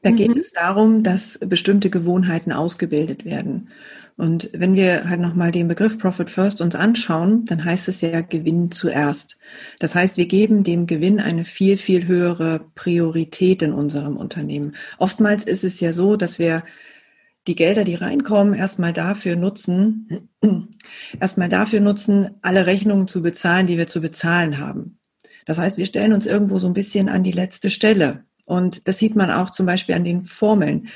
Da 0.02 0.10
geht 0.12 0.34
mhm. 0.34 0.40
es 0.40 0.52
darum, 0.52 1.02
dass 1.02 1.40
bestimmte 1.40 1.90
Gewohnheiten 1.90 2.52
ausgebildet 2.52 3.24
werden. 3.24 3.70
Und 4.16 4.48
wenn 4.54 4.74
wir 4.74 5.10
halt 5.10 5.20
nochmal 5.20 5.50
den 5.50 5.68
Begriff 5.68 5.98
Profit 5.98 6.30
First 6.30 6.62
uns 6.62 6.74
anschauen, 6.74 7.44
dann 7.44 7.64
heißt 7.64 7.88
es 7.88 8.00
ja 8.00 8.22
Gewinn 8.22 8.70
zuerst. 8.70 9.38
Das 9.78 9.94
heißt, 9.94 10.16
wir 10.16 10.26
geben 10.26 10.64
dem 10.64 10.86
Gewinn 10.86 11.20
eine 11.20 11.44
viel, 11.44 11.76
viel 11.76 12.06
höhere 12.06 12.60
Priorität 12.74 13.60
in 13.60 13.72
unserem 13.72 14.16
Unternehmen. 14.16 14.74
Oftmals 14.98 15.44
ist 15.44 15.64
es 15.64 15.80
ja 15.80 15.92
so, 15.92 16.16
dass 16.16 16.38
wir 16.38 16.62
die 17.46 17.54
Gelder, 17.54 17.84
die 17.84 17.94
reinkommen, 17.94 18.54
erstmal 18.54 18.92
dafür 18.92 19.36
nutzen, 19.36 20.28
erstmal 21.20 21.48
dafür 21.48 21.80
nutzen, 21.80 22.30
alle 22.42 22.66
Rechnungen 22.66 23.08
zu 23.08 23.22
bezahlen, 23.22 23.66
die 23.66 23.78
wir 23.78 23.86
zu 23.86 24.00
bezahlen 24.00 24.58
haben. 24.58 24.98
Das 25.44 25.58
heißt, 25.58 25.78
wir 25.78 25.86
stellen 25.86 26.12
uns 26.12 26.26
irgendwo 26.26 26.58
so 26.58 26.66
ein 26.66 26.74
bisschen 26.74 27.08
an 27.08 27.22
die 27.22 27.32
letzte 27.32 27.70
Stelle. 27.70 28.24
Und 28.44 28.86
das 28.88 28.98
sieht 28.98 29.16
man 29.16 29.30
auch 29.30 29.50
zum 29.50 29.66
Beispiel 29.66 29.94
an 29.94 30.04
den 30.04 30.24
Formeln, 30.24 30.88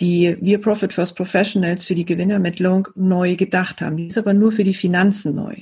die 0.00 0.36
wir 0.40 0.60
Profit 0.60 0.92
First 0.92 1.16
Professionals 1.16 1.84
für 1.84 1.94
die 1.94 2.04
Gewinnermittlung 2.04 2.88
neu 2.94 3.34
gedacht 3.34 3.80
haben. 3.80 3.96
Die 3.96 4.06
ist 4.06 4.18
aber 4.18 4.34
nur 4.34 4.52
für 4.52 4.62
die 4.62 4.74
Finanzen 4.74 5.34
neu. 5.34 5.56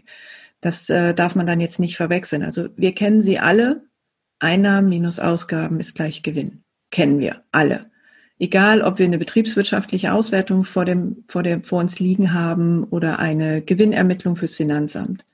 Das 0.60 0.90
äh, 0.90 1.14
darf 1.14 1.34
man 1.34 1.46
dann 1.46 1.60
jetzt 1.60 1.80
nicht 1.80 1.96
verwechseln. 1.96 2.42
Also 2.42 2.68
wir 2.76 2.94
kennen 2.94 3.22
sie 3.22 3.38
alle. 3.38 3.84
Einnahmen 4.38 4.90
minus 4.90 5.18
Ausgaben 5.18 5.80
ist 5.80 5.94
gleich 5.94 6.22
Gewinn. 6.22 6.62
Kennen 6.90 7.18
wir 7.18 7.42
alle. 7.52 7.90
Egal, 8.38 8.82
ob 8.82 8.98
wir 8.98 9.06
eine 9.06 9.18
betriebswirtschaftliche 9.18 10.12
Auswertung 10.12 10.64
vor, 10.64 10.84
dem, 10.84 11.24
vor, 11.28 11.42
dem, 11.42 11.64
vor 11.64 11.80
uns 11.80 11.98
liegen 12.00 12.34
haben 12.34 12.84
oder 12.84 13.18
eine 13.18 13.62
Gewinnermittlung 13.62 14.36
fürs 14.36 14.54
Finanzamt. 14.54 15.24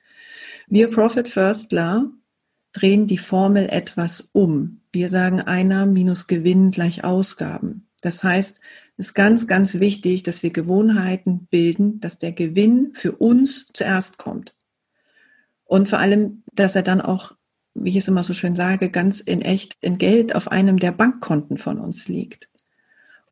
Wir 0.69 0.89
Profit 0.89 1.29
Firstler 1.29 2.11
drehen 2.73 3.07
die 3.07 3.19
Formel 3.19 3.69
etwas 3.69 4.31
um. 4.33 4.81
Wir 4.93 5.09
sagen 5.09 5.41
Einnahmen 5.41 5.93
minus 5.93 6.29
Gewinn 6.29 6.71
gleich 6.71 7.03
Ausgaben. 7.03 7.89
Das 8.03 8.23
heißt, 8.23 8.61
es 8.97 9.07
ist 9.07 9.15
ganz, 9.15 9.47
ganz 9.47 9.81
wichtig, 9.81 10.23
dass 10.23 10.43
wir 10.43 10.51
Gewohnheiten 10.51 11.47
bilden, 11.47 12.01
dass 12.01 12.19
der 12.19 12.33
Gewinn 12.33 12.93
für 12.95 13.13
uns 13.13 13.69
zuerst 13.73 14.19
kommt. 14.19 14.55
Und 15.65 15.89
vor 15.89 15.99
allem, 15.99 16.43
dass 16.53 16.77
er 16.77 16.83
dann 16.83 17.01
auch, 17.01 17.33
wie 17.75 17.91
ich 17.91 17.97
es 17.97 18.09
immer 18.09 18.23
so 18.23 18.33
schön 18.33 18.55
sage, 18.55 18.91
ganz 18.91 19.21
in 19.21 19.41
echt 19.41 19.77
in 19.81 19.99
Geld 19.99 20.35
auf 20.35 20.53
einem 20.53 20.79
der 20.79 20.93
Bankkonten 20.93 21.57
von 21.57 21.79
uns 21.79 22.09
liegt. 22.09 22.49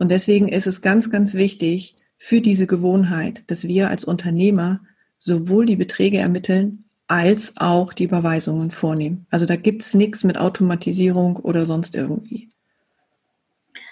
Und 0.00 0.10
deswegen 0.10 0.48
ist 0.48 0.66
es 0.66 0.80
ganz, 0.80 1.10
ganz 1.10 1.34
wichtig 1.34 1.94
für 2.16 2.40
diese 2.40 2.66
Gewohnheit, 2.66 3.44
dass 3.48 3.68
wir 3.68 3.90
als 3.90 4.04
Unternehmer 4.04 4.80
sowohl 5.18 5.66
die 5.66 5.76
Beträge 5.76 6.16
ermitteln 6.16 6.84
als 7.06 7.54
auch 7.58 7.92
die 7.92 8.04
Überweisungen 8.04 8.70
vornehmen. 8.70 9.26
Also 9.30 9.44
da 9.44 9.56
gibt 9.56 9.82
es 9.82 9.92
nichts 9.92 10.24
mit 10.24 10.38
Automatisierung 10.38 11.36
oder 11.36 11.66
sonst 11.66 11.94
irgendwie. 11.94 12.48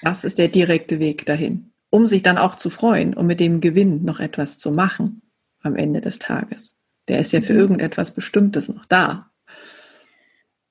Das 0.01 0.25
ist 0.25 0.39
der 0.39 0.49
direkte 0.49 0.99
Weg 0.99 1.27
dahin, 1.27 1.73
um 1.91 2.07
sich 2.07 2.23
dann 2.23 2.39
auch 2.39 2.55
zu 2.55 2.71
freuen 2.71 3.13
und 3.13 3.27
mit 3.27 3.39
dem 3.39 3.61
Gewinn 3.61 4.05
noch 4.05 4.19
etwas 4.19 4.59
zu 4.59 4.71
machen 4.73 5.21
am 5.63 5.77
Ende 5.77 6.01
des 6.01 6.19
Tages. 6.19 6.75
Der 7.09 7.19
ist 7.19 7.33
ja 7.33 7.43
für 7.43 7.53
mhm. 7.53 7.59
irgendetwas 7.59 8.13
Bestimmtes 8.13 8.69
noch 8.71 8.87
da. 8.87 9.31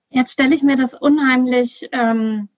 Jetzt 0.09 0.33
stelle 0.33 0.55
ich 0.55 0.63
mir 0.63 0.77
das 0.77 0.95
unheimlich 0.95 1.89
ähm, 1.91 2.49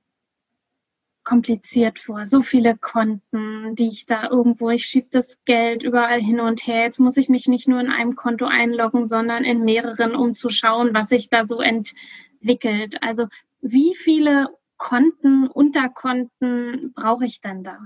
kompliziert 1.30 2.00
vor. 2.00 2.26
So 2.26 2.42
viele 2.42 2.76
Konten, 2.76 3.76
die 3.76 3.88
ich 3.88 4.08
da 4.08 4.30
irgendwo, 4.30 4.72
ich 4.72 4.86
schiebe 4.86 5.10
das 5.12 5.38
Geld 5.46 5.84
überall 5.84 6.20
hin 6.20 6.40
und 6.40 6.66
her. 6.66 6.82
Jetzt 6.82 7.00
muss 7.00 7.18
ich 7.18 7.30
mich 7.30 7.48
nicht 7.48 7.68
nur 7.68 7.80
in 7.80 7.92
einem 7.92 8.16
Konto 8.16 8.46
einloggen, 8.46 9.06
sondern 9.06 9.44
in 9.44 9.64
mehreren, 9.64 10.16
um 10.16 10.34
zu 10.34 10.50
schauen, 10.50 10.92
was 10.96 11.10
sich 11.10 11.30
da 11.30 11.46
so 11.46 11.62
entwickelt. 11.62 13.04
Also 13.04 13.28
wie 13.62 13.94
viele 13.96 14.50
Konten, 14.78 15.46
Unterkonten 15.48 16.94
brauche 16.96 17.26
ich 17.26 17.42
denn 17.42 17.64
da? 17.64 17.78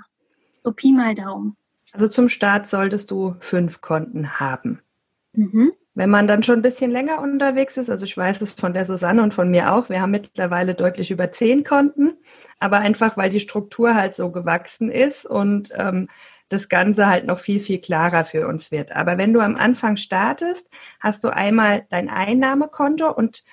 So 0.61 0.71
Pi 0.71 0.93
mal 0.93 1.13
Daumen. 1.13 1.57
Also 1.91 2.07
zum 2.07 2.29
Start 2.29 2.67
solltest 2.67 3.11
du 3.11 3.35
fünf 3.41 3.81
Konten 3.81 4.39
haben. 4.39 4.79
Mhm. 5.35 5.73
Wenn 5.95 6.09
man 6.09 6.25
dann 6.25 6.41
schon 6.41 6.59
ein 6.59 6.61
bisschen 6.63 6.89
länger 6.91 7.21
unterwegs 7.21 7.77
ist, 7.77 7.89
also 7.89 8.05
ich 8.05 8.17
weiß 8.17 8.41
es 8.41 8.51
von 8.51 8.73
der 8.73 8.85
Susanne 8.85 9.21
und 9.21 9.33
von 9.33 9.49
mir 9.49 9.73
auch, 9.73 9.89
wir 9.89 10.01
haben 10.01 10.11
mittlerweile 10.11 10.73
deutlich 10.73 11.11
über 11.11 11.31
zehn 11.31 11.63
Konten, 11.63 12.17
aber 12.59 12.79
einfach 12.79 13.15
weil 13.15 13.29
die 13.29 13.39
Struktur 13.39 13.93
halt 13.93 14.15
so 14.15 14.31
gewachsen 14.31 14.89
ist 14.89 15.25
und 15.25 15.71
ähm, 15.77 16.07
das 16.49 16.69
Ganze 16.69 17.07
halt 17.07 17.25
noch 17.25 17.39
viel, 17.39 17.59
viel 17.59 17.79
klarer 17.79 18.25
für 18.25 18.47
uns 18.47 18.71
wird. 18.71 18.91
Aber 18.95 19.17
wenn 19.17 19.33
du 19.33 19.39
am 19.39 19.55
Anfang 19.55 19.97
startest, 19.97 20.69
hast 20.99 21.23
du 21.23 21.29
einmal 21.29 21.85
dein 21.89 22.09
Einnahmekonto 22.09 23.11
und 23.11 23.43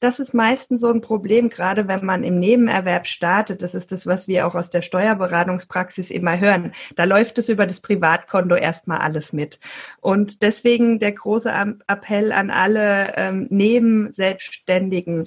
das 0.00 0.18
ist 0.18 0.34
meistens 0.34 0.80
so 0.80 0.88
ein 0.88 1.00
Problem, 1.00 1.48
gerade 1.48 1.88
wenn 1.88 2.04
man 2.04 2.24
im 2.24 2.38
Nebenerwerb 2.38 3.06
startet. 3.06 3.62
Das 3.62 3.74
ist 3.74 3.92
das, 3.92 4.06
was 4.06 4.28
wir 4.28 4.46
auch 4.46 4.54
aus 4.54 4.70
der 4.70 4.82
Steuerberatungspraxis 4.82 6.10
immer 6.10 6.38
hören. 6.38 6.72
Da 6.96 7.04
läuft 7.04 7.38
es 7.38 7.48
über 7.48 7.66
das 7.66 7.80
Privatkonto 7.80 8.54
erstmal 8.54 8.98
alles 8.98 9.32
mit. 9.32 9.60
Und 10.00 10.42
deswegen 10.42 10.98
der 10.98 11.12
große 11.12 11.52
Appell 11.86 12.32
an 12.32 12.50
alle 12.50 13.14
ähm, 13.16 13.46
Nebenselbstständigen, 13.50 15.24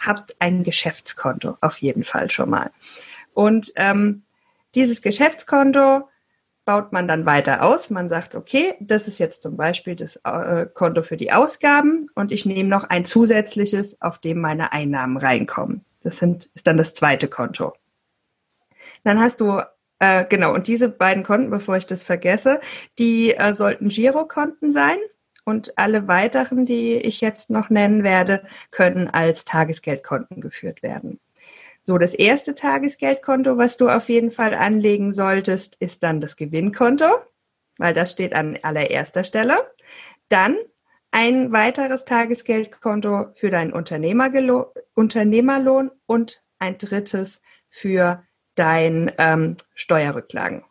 habt 0.00 0.34
ein 0.40 0.64
Geschäftskonto 0.64 1.56
auf 1.60 1.78
jeden 1.78 2.04
Fall 2.04 2.30
schon 2.30 2.50
mal. 2.50 2.70
Und 3.34 3.72
ähm, 3.76 4.22
dieses 4.74 5.02
Geschäftskonto 5.02 6.08
baut 6.70 6.92
man 6.92 7.08
dann 7.08 7.26
weiter 7.26 7.64
aus. 7.64 7.90
Man 7.90 8.08
sagt, 8.08 8.36
okay, 8.36 8.76
das 8.78 9.08
ist 9.08 9.18
jetzt 9.18 9.42
zum 9.42 9.56
Beispiel 9.56 9.96
das 9.96 10.20
äh, 10.22 10.66
Konto 10.72 11.02
für 11.02 11.16
die 11.16 11.32
Ausgaben 11.32 12.06
und 12.14 12.30
ich 12.30 12.46
nehme 12.46 12.68
noch 12.68 12.84
ein 12.84 13.04
zusätzliches, 13.04 14.00
auf 14.00 14.18
dem 14.18 14.40
meine 14.40 14.70
Einnahmen 14.70 15.16
reinkommen. 15.16 15.84
Das 16.00 16.18
sind, 16.18 16.48
ist 16.54 16.68
dann 16.68 16.76
das 16.76 16.94
zweite 16.94 17.26
Konto. 17.26 17.72
Dann 19.02 19.18
hast 19.18 19.40
du, 19.40 19.60
äh, 19.98 20.24
genau, 20.26 20.54
und 20.54 20.68
diese 20.68 20.88
beiden 20.88 21.24
Konten, 21.24 21.50
bevor 21.50 21.76
ich 21.76 21.86
das 21.86 22.04
vergesse, 22.04 22.60
die 23.00 23.34
äh, 23.34 23.52
sollten 23.56 23.88
Girokonten 23.88 24.70
sein. 24.70 24.98
Und 25.44 25.76
alle 25.76 26.06
weiteren, 26.06 26.66
die 26.66 26.98
ich 26.98 27.20
jetzt 27.20 27.50
noch 27.50 27.68
nennen 27.68 28.04
werde, 28.04 28.44
können 28.70 29.08
als 29.08 29.44
Tagesgeldkonten 29.44 30.40
geführt 30.40 30.84
werden. 30.84 31.18
So, 31.82 31.98
das 31.98 32.14
erste 32.14 32.54
Tagesgeldkonto, 32.54 33.56
was 33.56 33.76
du 33.76 33.88
auf 33.88 34.08
jeden 34.08 34.30
Fall 34.30 34.54
anlegen 34.54 35.12
solltest, 35.12 35.76
ist 35.76 36.02
dann 36.02 36.20
das 36.20 36.36
Gewinnkonto, 36.36 37.06
weil 37.78 37.94
das 37.94 38.12
steht 38.12 38.34
an 38.34 38.58
allererster 38.62 39.24
Stelle. 39.24 39.66
Dann 40.28 40.56
ein 41.10 41.52
weiteres 41.52 42.04
Tagesgeldkonto 42.04 43.32
für 43.34 43.50
deinen 43.50 43.72
Unternehmerlohn 43.72 45.90
und 46.06 46.42
ein 46.58 46.78
drittes 46.78 47.42
für 47.68 48.22
dein 48.54 49.12
ähm, 49.18 49.56
Steuerrücklagen. 49.74 50.64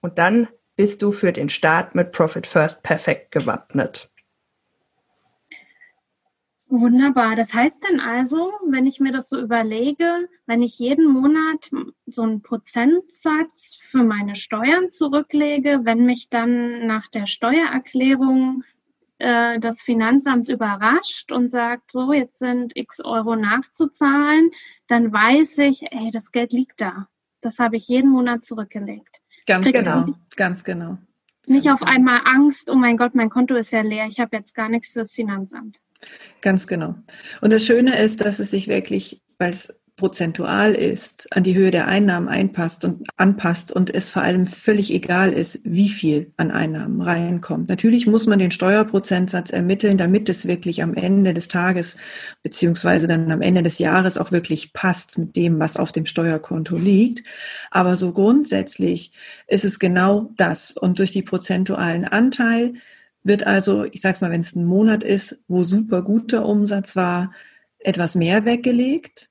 Und 0.00 0.18
dann 0.18 0.48
bist 0.76 1.02
du 1.02 1.12
für 1.12 1.32
den 1.32 1.50
Start 1.50 1.94
mit 1.94 2.12
Profit 2.12 2.46
First 2.46 2.82
perfekt 2.82 3.32
gewappnet. 3.32 4.09
Wunderbar. 6.70 7.34
Das 7.34 7.52
heißt 7.52 7.82
dann 7.82 7.98
also, 7.98 8.52
wenn 8.64 8.86
ich 8.86 9.00
mir 9.00 9.10
das 9.10 9.28
so 9.28 9.40
überlege, 9.40 10.28
wenn 10.46 10.62
ich 10.62 10.78
jeden 10.78 11.08
Monat 11.08 11.68
so 12.06 12.22
einen 12.22 12.42
Prozentsatz 12.42 13.76
für 13.90 14.04
meine 14.04 14.36
Steuern 14.36 14.92
zurücklege, 14.92 15.80
wenn 15.82 16.06
mich 16.06 16.28
dann 16.30 16.86
nach 16.86 17.08
der 17.08 17.26
Steuererklärung 17.26 18.62
äh, 19.18 19.58
das 19.58 19.82
Finanzamt 19.82 20.48
überrascht 20.48 21.32
und 21.32 21.50
sagt, 21.50 21.90
so, 21.90 22.12
jetzt 22.12 22.38
sind 22.38 22.76
x 22.76 23.00
Euro 23.00 23.34
nachzuzahlen, 23.34 24.52
dann 24.86 25.12
weiß 25.12 25.58
ich, 25.58 25.82
ey, 25.90 26.10
das 26.12 26.30
Geld 26.30 26.52
liegt 26.52 26.80
da. 26.80 27.08
Das 27.40 27.58
habe 27.58 27.78
ich 27.78 27.88
jeden 27.88 28.10
Monat 28.10 28.44
zurückgelegt. 28.44 29.20
Ganz 29.46 29.64
Krieg 29.64 29.74
genau, 29.74 30.06
ganz 30.36 30.62
genau. 30.62 30.98
Nicht 31.46 31.64
ganz 31.64 31.74
auf 31.74 31.80
genau. 31.80 31.92
einmal 31.92 32.20
Angst, 32.26 32.70
oh 32.70 32.76
mein 32.76 32.96
Gott, 32.96 33.16
mein 33.16 33.28
Konto 33.28 33.56
ist 33.56 33.72
ja 33.72 33.80
leer, 33.80 34.06
ich 34.06 34.20
habe 34.20 34.36
jetzt 34.36 34.54
gar 34.54 34.68
nichts 34.68 34.92
fürs 34.92 35.12
Finanzamt. 35.12 35.80
Ganz 36.40 36.66
genau. 36.66 36.94
Und 37.40 37.52
das 37.52 37.64
Schöne 37.64 37.98
ist, 37.98 38.20
dass 38.20 38.38
es 38.38 38.50
sich 38.50 38.68
wirklich, 38.68 39.22
weil 39.38 39.50
es 39.50 39.80
prozentual 40.00 40.72
ist, 40.72 41.28
an 41.36 41.42
die 41.42 41.54
Höhe 41.54 41.70
der 41.70 41.86
Einnahmen 41.86 42.26
einpasst 42.26 42.86
und 42.86 43.06
anpasst 43.18 43.70
und 43.70 43.94
es 43.94 44.08
vor 44.08 44.22
allem 44.22 44.46
völlig 44.46 44.94
egal 44.94 45.30
ist, 45.30 45.60
wie 45.64 45.90
viel 45.90 46.32
an 46.38 46.50
Einnahmen 46.50 47.02
reinkommt. 47.02 47.68
Natürlich 47.68 48.06
muss 48.06 48.26
man 48.26 48.38
den 48.38 48.50
Steuerprozentsatz 48.50 49.50
ermitteln, 49.50 49.98
damit 49.98 50.30
es 50.30 50.48
wirklich 50.48 50.82
am 50.82 50.94
Ende 50.94 51.34
des 51.34 51.48
Tages 51.48 51.98
beziehungsweise 52.42 53.08
dann 53.08 53.30
am 53.30 53.42
Ende 53.42 53.62
des 53.62 53.78
Jahres 53.78 54.16
auch 54.16 54.32
wirklich 54.32 54.72
passt 54.72 55.18
mit 55.18 55.36
dem, 55.36 55.60
was 55.60 55.76
auf 55.76 55.92
dem 55.92 56.06
Steuerkonto 56.06 56.78
liegt. 56.78 57.22
Aber 57.70 57.98
so 57.98 58.12
grundsätzlich 58.12 59.12
ist 59.48 59.66
es 59.66 59.78
genau 59.78 60.30
das. 60.38 60.70
Und 60.72 60.98
durch 60.98 61.10
die 61.10 61.22
prozentualen 61.22 62.06
Anteil 62.06 62.72
wird 63.22 63.46
also, 63.46 63.84
ich 63.84 64.00
sag's 64.00 64.20
mal, 64.20 64.30
wenn 64.30 64.40
es 64.40 64.56
ein 64.56 64.64
Monat 64.64 65.02
ist, 65.04 65.38
wo 65.48 65.62
super 65.62 66.02
guter 66.02 66.46
Umsatz 66.46 66.96
war, 66.96 67.32
etwas 67.78 68.14
mehr 68.14 68.44
weggelegt. 68.44 69.28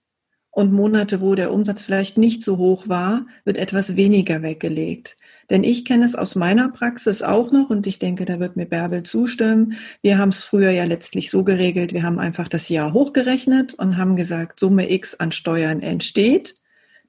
Und 0.51 0.73
Monate, 0.73 1.21
wo 1.21 1.35
der 1.35 1.53
Umsatz 1.53 1.83
vielleicht 1.83 2.17
nicht 2.17 2.43
so 2.43 2.57
hoch 2.57 2.89
war, 2.89 3.27
wird 3.45 3.57
etwas 3.57 3.95
weniger 3.95 4.41
weggelegt. 4.41 5.15
Denn 5.49 5.63
ich 5.63 5.85
kenne 5.85 6.05
es 6.05 6.15
aus 6.15 6.35
meiner 6.35 6.69
Praxis 6.69 7.21
auch 7.21 7.51
noch 7.51 7.69
und 7.69 7.87
ich 7.87 7.99
denke, 7.99 8.25
da 8.25 8.39
wird 8.39 8.55
mir 8.55 8.65
Bärbel 8.65 9.03
zustimmen. 9.03 9.77
Wir 10.01 10.17
haben 10.17 10.29
es 10.29 10.43
früher 10.43 10.71
ja 10.71 10.83
letztlich 10.83 11.29
so 11.29 11.43
geregelt, 11.43 11.93
wir 11.93 12.03
haben 12.03 12.19
einfach 12.19 12.47
das 12.47 12.69
Jahr 12.69 12.93
hochgerechnet 12.93 13.73
und 13.75 13.97
haben 13.97 14.15
gesagt, 14.15 14.59
Summe 14.59 14.91
X 14.91 15.15
an 15.15 15.31
Steuern 15.31 15.81
entsteht. 15.81 16.55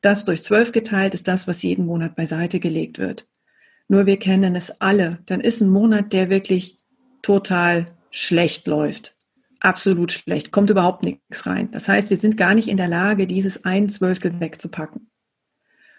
Das 0.01 0.25
durch 0.25 0.43
zwölf 0.43 0.73
geteilt 0.73 1.15
ist 1.15 1.29
das, 1.29 1.47
was 1.47 1.63
jeden 1.63 1.87
Monat 1.87 2.17
beiseite 2.17 2.61
gelegt 2.61 2.99
wird. 2.99 3.27
Nur 3.91 4.07
wir 4.07 4.19
kennen 4.19 4.55
es 4.55 4.81
alle. 4.81 5.19
Dann 5.27 5.41
ist 5.41 5.61
ein 5.61 5.69
Monat, 5.69 6.13
der 6.13 6.31
wirklich 6.31 6.79
total 7.23 7.87
schlecht 8.13 8.69
läuft. 8.69 9.17
Absolut 9.59 10.13
schlecht. 10.13 10.53
Kommt 10.53 10.71
überhaupt 10.71 11.03
nichts 11.03 11.45
rein. 11.45 11.73
Das 11.73 11.89
heißt, 11.89 12.09
wir 12.09 12.17
sind 12.17 12.37
gar 12.37 12.55
nicht 12.55 12.69
in 12.69 12.77
der 12.77 12.87
Lage, 12.87 13.27
dieses 13.27 13.65
ein 13.65 13.89
Zwölftel 13.89 14.39
wegzupacken. 14.39 15.11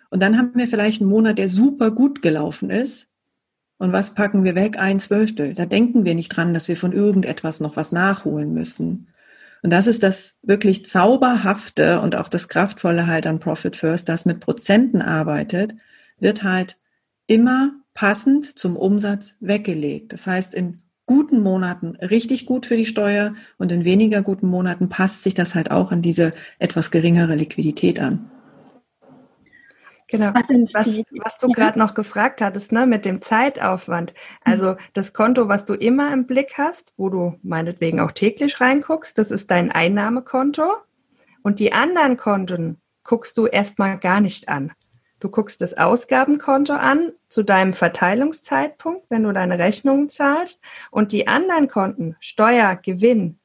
Und 0.09 0.23
dann 0.23 0.37
haben 0.37 0.53
wir 0.55 0.69
vielleicht 0.69 1.01
einen 1.01 1.09
Monat, 1.09 1.37
der 1.37 1.49
super 1.49 1.91
gut 1.91 2.21
gelaufen 2.21 2.69
ist. 2.69 3.09
Und 3.77 3.91
was 3.91 4.13
packen 4.13 4.45
wir 4.45 4.55
weg? 4.55 4.79
Ein 4.79 5.01
Zwölftel. 5.01 5.53
Da 5.53 5.65
denken 5.65 6.05
wir 6.05 6.15
nicht 6.15 6.29
dran, 6.29 6.53
dass 6.53 6.69
wir 6.69 6.77
von 6.77 6.93
irgendetwas 6.93 7.59
noch 7.59 7.75
was 7.75 7.91
nachholen 7.91 8.53
müssen. 8.53 9.09
Und 9.63 9.73
das 9.73 9.87
ist 9.87 10.01
das 10.01 10.39
wirklich 10.43 10.85
zauberhafte 10.85 11.99
und 11.99 12.15
auch 12.15 12.29
das 12.29 12.47
kraftvolle 12.47 13.07
halt 13.07 13.27
an 13.27 13.39
Profit 13.39 13.75
First, 13.75 14.07
das 14.07 14.23
mit 14.23 14.39
Prozenten 14.39 15.01
arbeitet, 15.01 15.73
wird 16.19 16.43
halt 16.43 16.77
immer 17.27 17.73
passend 17.93 18.57
zum 18.57 18.75
Umsatz 18.75 19.37
weggelegt. 19.39 20.13
Das 20.13 20.27
heißt, 20.27 20.53
in 20.53 20.81
guten 21.05 21.41
Monaten 21.41 21.97
richtig 21.97 22.45
gut 22.45 22.65
für 22.65 22.77
die 22.77 22.85
Steuer 22.85 23.35
und 23.57 23.71
in 23.71 23.83
weniger 23.83 24.21
guten 24.21 24.47
Monaten 24.47 24.87
passt 24.87 25.23
sich 25.23 25.33
das 25.33 25.55
halt 25.55 25.69
auch 25.69 25.91
an 25.91 26.01
diese 26.01 26.31
etwas 26.57 26.91
geringere 26.91 27.35
Liquidität 27.35 27.99
an. 27.99 28.29
Genau. 30.07 30.33
Was, 30.33 30.49
was, 30.73 31.01
was 31.23 31.37
du 31.37 31.47
gerade 31.47 31.79
noch 31.79 31.93
gefragt 31.93 32.41
hattest, 32.41 32.73
ne, 32.73 32.85
mit 32.85 33.05
dem 33.05 33.21
Zeitaufwand. 33.21 34.13
Also 34.43 34.75
das 34.91 35.13
Konto, 35.13 35.47
was 35.47 35.63
du 35.63 35.73
immer 35.73 36.11
im 36.13 36.27
Blick 36.27 36.57
hast, 36.57 36.93
wo 36.97 37.09
du 37.09 37.39
meinetwegen 37.43 38.01
auch 38.01 38.11
täglich 38.11 38.59
reinguckst, 38.59 39.17
das 39.17 39.31
ist 39.31 39.49
dein 39.49 39.71
Einnahmekonto. 39.71 40.65
Und 41.43 41.59
die 41.59 41.71
anderen 41.71 42.17
Konten 42.17 42.81
guckst 43.03 43.37
du 43.37 43.47
erstmal 43.47 43.97
gar 43.97 44.19
nicht 44.19 44.49
an. 44.49 44.73
Du 45.21 45.29
guckst 45.29 45.61
das 45.61 45.77
Ausgabenkonto 45.77 46.73
an 46.73 47.13
zu 47.29 47.43
deinem 47.43 47.73
Verteilungszeitpunkt, 47.73 49.05
wenn 49.09 49.23
du 49.23 49.31
deine 49.31 49.59
Rechnungen 49.59 50.09
zahlst. 50.09 50.61
Und 50.89 51.11
die 51.11 51.27
anderen 51.27 51.67
Konten, 51.67 52.17
Steuer, 52.19 52.75
Gewinn, 52.75 53.39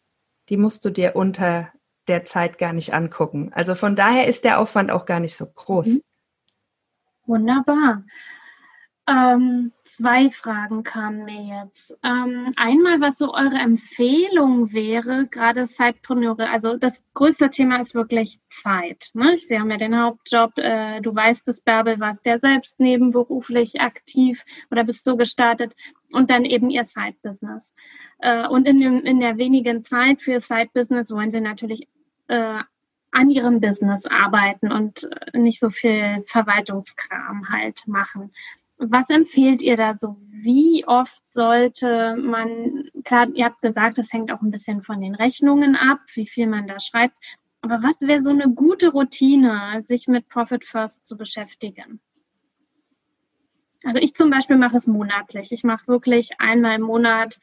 die 0.48 0.56
musst 0.56 0.86
du 0.86 0.90
dir 0.90 1.14
unter 1.14 1.68
der 2.08 2.24
Zeit 2.24 2.56
gar 2.56 2.72
nicht 2.72 2.94
angucken. 2.94 3.52
Also 3.54 3.74
von 3.74 3.94
daher 3.94 4.26
ist 4.26 4.44
der 4.44 4.58
Aufwand 4.58 4.90
auch 4.90 5.04
gar 5.04 5.20
nicht 5.20 5.36
so 5.36 5.44
groß. 5.44 5.86
Mhm. 5.86 6.02
Wunderbar. 7.26 8.04
Ähm, 9.09 9.73
zwei 9.85 10.31
Fragen 10.31 10.83
kamen 10.83 11.25
mir 11.25 11.62
jetzt. 11.62 11.97
Ähm, 12.03 12.53
einmal, 12.57 13.01
was 13.01 13.19
so 13.19 13.33
eure 13.33 13.55
Empfehlung 13.55 14.73
wäre, 14.73 15.29
gerade 15.29 15.69
Zeitpreneure. 15.69 16.51
Also 16.51 16.77
das 16.77 17.05
größte 17.14 17.51
Thema 17.51 17.81
ist 17.81 17.95
wirklich 17.95 18.40
Zeit. 18.51 19.11
Ne? 19.14 19.37
Sie 19.37 19.61
haben 19.61 19.71
ja 19.71 19.77
den 19.77 19.97
Hauptjob. 19.97 20.59
Äh, 20.59 21.01
du 21.03 21.14
weißt 21.14 21.47
es, 21.47 21.61
Bärbel, 21.61 22.01
warst 22.01 22.27
ja 22.27 22.40
selbst 22.40 22.81
nebenberuflich 22.81 23.81
aktiv 23.81 24.45
oder 24.73 24.83
bist 24.83 25.05
so 25.05 25.16
gestartet 25.16 25.77
und 26.11 26.31
dann 26.31 26.45
eben 26.45 26.69
ihr 26.69 26.85
Side-Business. 26.85 27.75
Äh, 28.19 28.49
und 28.49 28.66
in, 28.66 28.81
dem, 28.81 29.05
in 29.05 29.21
der 29.21 29.38
wenigen 29.38 29.85
Zeit 29.85 30.21
für 30.21 30.40
Side-Business 30.40 31.12
wollen 31.12 31.31
sie 31.31 31.40
natürlich 31.40 31.87
äh, 32.27 32.59
an 33.12 33.31
ihrem 33.31 33.61
Business 33.61 34.05
arbeiten 34.05 34.73
und 34.73 35.09
nicht 35.33 35.61
so 35.61 35.71
viel 35.71 36.25
Verwaltungskram 36.27 37.49
halt 37.49 37.87
machen. 37.87 38.33
Was 38.78 39.10
empfehlt 39.10 39.62
ihr 39.62 39.76
da 39.76 39.94
so? 39.94 40.16
Wie 40.30 40.84
oft 40.86 41.28
sollte 41.28 42.14
man, 42.16 42.90
klar, 43.04 43.28
ihr 43.34 43.46
habt 43.46 43.62
gesagt, 43.62 43.98
das 43.98 44.12
hängt 44.12 44.30
auch 44.30 44.42
ein 44.42 44.50
bisschen 44.50 44.82
von 44.82 45.00
den 45.00 45.14
Rechnungen 45.14 45.76
ab, 45.76 46.00
wie 46.14 46.26
viel 46.26 46.46
man 46.46 46.66
da 46.66 46.78
schreibt. 46.78 47.16
Aber 47.62 47.82
was 47.82 48.02
wäre 48.02 48.20
so 48.20 48.30
eine 48.30 48.50
gute 48.50 48.90
Routine, 48.90 49.84
sich 49.88 50.08
mit 50.08 50.28
Profit 50.28 50.64
First 50.64 51.06
zu 51.06 51.16
beschäftigen? 51.16 52.00
Also 53.82 53.98
ich 53.98 54.14
zum 54.14 54.30
Beispiel 54.30 54.56
mache 54.56 54.76
es 54.76 54.86
monatlich. 54.86 55.52
Ich 55.52 55.64
mache 55.64 55.88
wirklich 55.88 56.38
einmal 56.38 56.76
im 56.76 56.82
Monat 56.82 57.38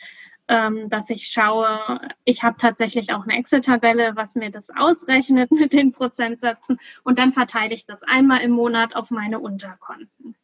ähm, 0.47 0.89
dass 0.89 1.09
ich 1.09 1.27
schaue, 1.27 2.01
ich 2.25 2.43
habe 2.43 2.57
tatsächlich 2.57 3.13
auch 3.13 3.23
eine 3.23 3.37
Excel-Tabelle, 3.37 4.15
was 4.15 4.35
mir 4.35 4.51
das 4.51 4.69
ausrechnet 4.69 5.51
mit 5.51 5.73
den 5.73 5.91
Prozentsätzen 5.91 6.79
und 7.03 7.19
dann 7.19 7.33
verteile 7.33 7.73
ich 7.73 7.85
das 7.85 8.03
einmal 8.03 8.41
im 8.41 8.51
Monat 8.51 8.95
auf 8.95 9.11
meine 9.11 9.39
Unterkonten. 9.39 10.35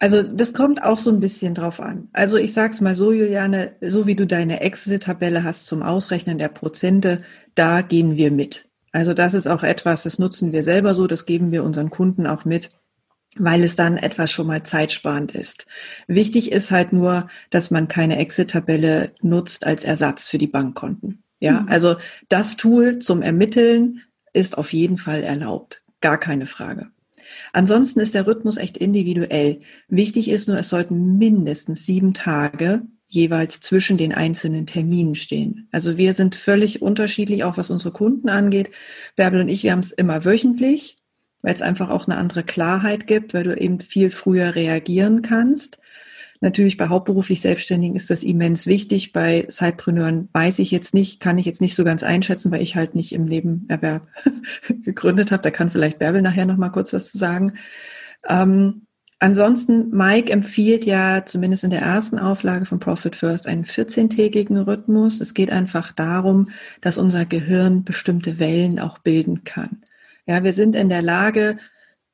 Also 0.00 0.22
das 0.22 0.52
kommt 0.54 0.82
auch 0.82 0.96
so 0.96 1.10
ein 1.10 1.20
bisschen 1.20 1.54
drauf 1.54 1.80
an. 1.80 2.08
Also 2.12 2.38
ich 2.38 2.52
sage 2.52 2.72
es 2.72 2.80
mal 2.80 2.94
so, 2.94 3.12
Juliane, 3.12 3.72
so 3.80 4.06
wie 4.06 4.14
du 4.14 4.26
deine 4.26 4.60
Excel-Tabelle 4.60 5.42
hast 5.42 5.66
zum 5.66 5.82
Ausrechnen 5.82 6.38
der 6.38 6.48
Prozente, 6.48 7.18
da 7.54 7.80
gehen 7.82 8.16
wir 8.16 8.30
mit. 8.30 8.66
Also 8.92 9.12
das 9.12 9.34
ist 9.34 9.48
auch 9.48 9.64
etwas, 9.64 10.04
das 10.04 10.18
nutzen 10.18 10.52
wir 10.52 10.62
selber 10.62 10.94
so, 10.94 11.06
das 11.06 11.26
geben 11.26 11.50
wir 11.50 11.64
unseren 11.64 11.90
Kunden 11.90 12.26
auch 12.26 12.44
mit 12.44 12.70
weil 13.36 13.62
es 13.62 13.76
dann 13.76 13.96
etwas 13.96 14.30
schon 14.30 14.46
mal 14.46 14.62
zeitsparend 14.62 15.32
ist. 15.34 15.66
Wichtig 16.06 16.52
ist 16.52 16.70
halt 16.70 16.92
nur, 16.92 17.28
dass 17.50 17.70
man 17.70 17.88
keine 17.88 18.18
Exit-Tabelle 18.18 19.12
nutzt 19.20 19.66
als 19.66 19.84
Ersatz 19.84 20.28
für 20.28 20.38
die 20.38 20.46
Bankkonten. 20.46 21.22
Ja, 21.40 21.60
mhm. 21.60 21.68
also 21.68 21.96
das 22.28 22.56
Tool 22.56 22.98
zum 22.98 23.22
Ermitteln 23.22 24.02
ist 24.32 24.58
auf 24.58 24.72
jeden 24.72 24.98
Fall 24.98 25.22
erlaubt. 25.22 25.84
Gar 26.00 26.18
keine 26.18 26.46
Frage. 26.46 26.88
Ansonsten 27.52 28.00
ist 28.00 28.14
der 28.14 28.26
Rhythmus 28.26 28.56
echt 28.56 28.76
individuell. 28.76 29.58
Wichtig 29.88 30.30
ist 30.30 30.48
nur, 30.48 30.58
es 30.58 30.68
sollten 30.68 31.18
mindestens 31.18 31.86
sieben 31.86 32.14
Tage 32.14 32.82
jeweils 33.06 33.60
zwischen 33.60 33.96
den 33.96 34.12
einzelnen 34.12 34.66
Terminen 34.66 35.14
stehen. 35.14 35.68
Also 35.72 35.96
wir 35.96 36.12
sind 36.12 36.34
völlig 36.34 36.82
unterschiedlich, 36.82 37.44
auch 37.44 37.56
was 37.56 37.70
unsere 37.70 37.92
Kunden 37.92 38.28
angeht. 38.28 38.70
Bärbel 39.16 39.40
und 39.40 39.48
ich, 39.48 39.62
wir 39.62 39.72
haben 39.72 39.78
es 39.78 39.92
immer 39.92 40.24
wöchentlich 40.24 40.98
weil 41.42 41.54
es 41.54 41.62
einfach 41.62 41.90
auch 41.90 42.06
eine 42.06 42.16
andere 42.16 42.42
Klarheit 42.42 43.06
gibt, 43.06 43.34
weil 43.34 43.44
du 43.44 43.56
eben 43.56 43.80
viel 43.80 44.10
früher 44.10 44.54
reagieren 44.54 45.22
kannst. 45.22 45.78
Natürlich 46.40 46.76
bei 46.76 46.88
hauptberuflich 46.88 47.40
Selbstständigen 47.40 47.96
ist 47.96 48.10
das 48.10 48.22
immens 48.22 48.66
wichtig. 48.66 49.12
Bei 49.12 49.46
Sidepreneuren 49.48 50.28
weiß 50.32 50.60
ich 50.60 50.70
jetzt 50.70 50.94
nicht, 50.94 51.20
kann 51.20 51.38
ich 51.38 51.46
jetzt 51.46 51.60
nicht 51.60 51.74
so 51.74 51.82
ganz 51.84 52.02
einschätzen, 52.02 52.52
weil 52.52 52.62
ich 52.62 52.76
halt 52.76 52.94
nicht 52.94 53.12
im 53.12 53.24
Nebenerwerb 53.24 54.06
gegründet 54.82 55.32
habe. 55.32 55.42
Da 55.42 55.50
kann 55.50 55.70
vielleicht 55.70 55.98
Bärbel 55.98 56.22
nachher 56.22 56.46
noch 56.46 56.56
mal 56.56 56.68
kurz 56.68 56.92
was 56.92 57.10
zu 57.10 57.18
sagen. 57.18 57.54
Ähm, 58.28 58.86
ansonsten, 59.18 59.90
Mike 59.90 60.32
empfiehlt 60.32 60.84
ja 60.84 61.24
zumindest 61.26 61.64
in 61.64 61.70
der 61.70 61.82
ersten 61.82 62.20
Auflage 62.20 62.66
von 62.66 62.78
Profit 62.78 63.16
First 63.16 63.48
einen 63.48 63.64
14-tägigen 63.64 64.58
Rhythmus. 64.58 65.20
Es 65.20 65.34
geht 65.34 65.50
einfach 65.50 65.90
darum, 65.90 66.50
dass 66.80 66.98
unser 66.98 67.24
Gehirn 67.24 67.82
bestimmte 67.82 68.38
Wellen 68.38 68.78
auch 68.78 68.98
bilden 68.98 69.42
kann. 69.42 69.82
Ja, 70.26 70.44
wir 70.44 70.52
sind 70.52 70.76
in 70.76 70.88
der 70.88 71.02
Lage 71.02 71.58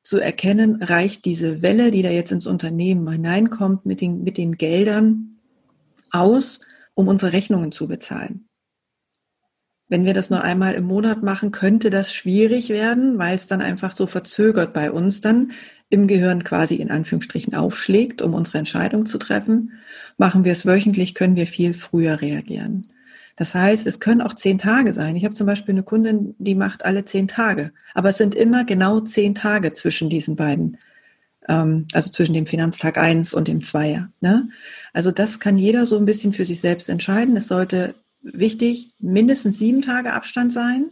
zu 0.05 0.19
erkennen, 0.19 0.81
reicht 0.81 1.25
diese 1.25 1.61
Welle, 1.61 1.91
die 1.91 2.03
da 2.03 2.09
jetzt 2.09 2.31
ins 2.31 2.45
Unternehmen 2.45 3.09
hineinkommt, 3.09 3.85
mit 3.85 3.99
den, 3.99 4.23
mit 4.23 4.37
den 4.37 4.55
Geldern 4.57 5.35
aus, 6.11 6.61
um 6.93 7.07
unsere 7.07 7.33
Rechnungen 7.33 7.71
zu 7.71 7.87
bezahlen. 7.87 8.47
Wenn 9.87 10.05
wir 10.05 10.13
das 10.13 10.29
nur 10.29 10.43
einmal 10.43 10.75
im 10.75 10.85
Monat 10.85 11.23
machen, 11.23 11.51
könnte 11.51 11.89
das 11.89 12.13
schwierig 12.13 12.69
werden, 12.69 13.17
weil 13.17 13.35
es 13.35 13.47
dann 13.47 13.61
einfach 13.61 13.95
so 13.95 14.07
verzögert 14.07 14.73
bei 14.73 14.91
uns 14.91 15.21
dann 15.21 15.51
im 15.89 16.07
Gehirn 16.07 16.43
quasi 16.43 16.75
in 16.75 16.91
Anführungsstrichen 16.91 17.55
aufschlägt, 17.55 18.21
um 18.21 18.33
unsere 18.33 18.59
Entscheidung 18.59 19.05
zu 19.05 19.17
treffen. 19.17 19.73
Machen 20.17 20.43
wir 20.43 20.51
es 20.51 20.65
wöchentlich, 20.65 21.15
können 21.15 21.35
wir 21.35 21.47
viel 21.47 21.73
früher 21.73 22.21
reagieren. 22.21 22.91
Das 23.35 23.53
heißt, 23.53 23.85
es 23.85 23.99
können 23.99 24.21
auch 24.21 24.33
zehn 24.33 24.57
Tage 24.57 24.93
sein. 24.93 25.15
Ich 25.15 25.25
habe 25.25 25.33
zum 25.33 25.47
Beispiel 25.47 25.73
eine 25.73 25.83
Kundin, 25.83 26.35
die 26.37 26.55
macht 26.55 26.85
alle 26.85 27.03
zehn 27.03 27.27
Tage. 27.27 27.71
Aber 27.93 28.09
es 28.09 28.17
sind 28.17 28.33
immer 28.33 28.63
genau 28.63 29.01
zehn 29.01 29.35
Tage 29.35 29.73
zwischen 29.73 30.09
diesen 30.09 30.35
beiden. 30.35 30.77
Ähm, 31.47 31.85
also 31.93 32.11
zwischen 32.11 32.33
dem 32.33 32.45
Finanztag 32.45 32.97
eins 32.97 33.33
und 33.33 33.47
dem 33.47 33.61
Zweier. 33.61 34.09
Ne? 34.21 34.49
Also 34.93 35.11
das 35.11 35.39
kann 35.39 35.57
jeder 35.57 35.85
so 35.85 35.97
ein 35.97 36.05
bisschen 36.05 36.31
für 36.31 36.45
sich 36.45 36.61
selbst 36.61 36.89
entscheiden. 36.89 37.35
Es 37.35 37.49
sollte 37.49 37.95
wichtig 38.21 38.93
mindestens 38.99 39.59
sieben 39.59 39.81
Tage 39.81 40.13
Abstand 40.13 40.53
sein 40.53 40.91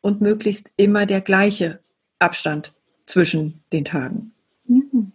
und 0.00 0.20
möglichst 0.20 0.70
immer 0.76 1.06
der 1.06 1.22
gleiche 1.22 1.80
Abstand 2.18 2.72
zwischen 3.06 3.62
den 3.72 3.84
Tagen. 3.84 4.32
Mhm. 4.66 5.12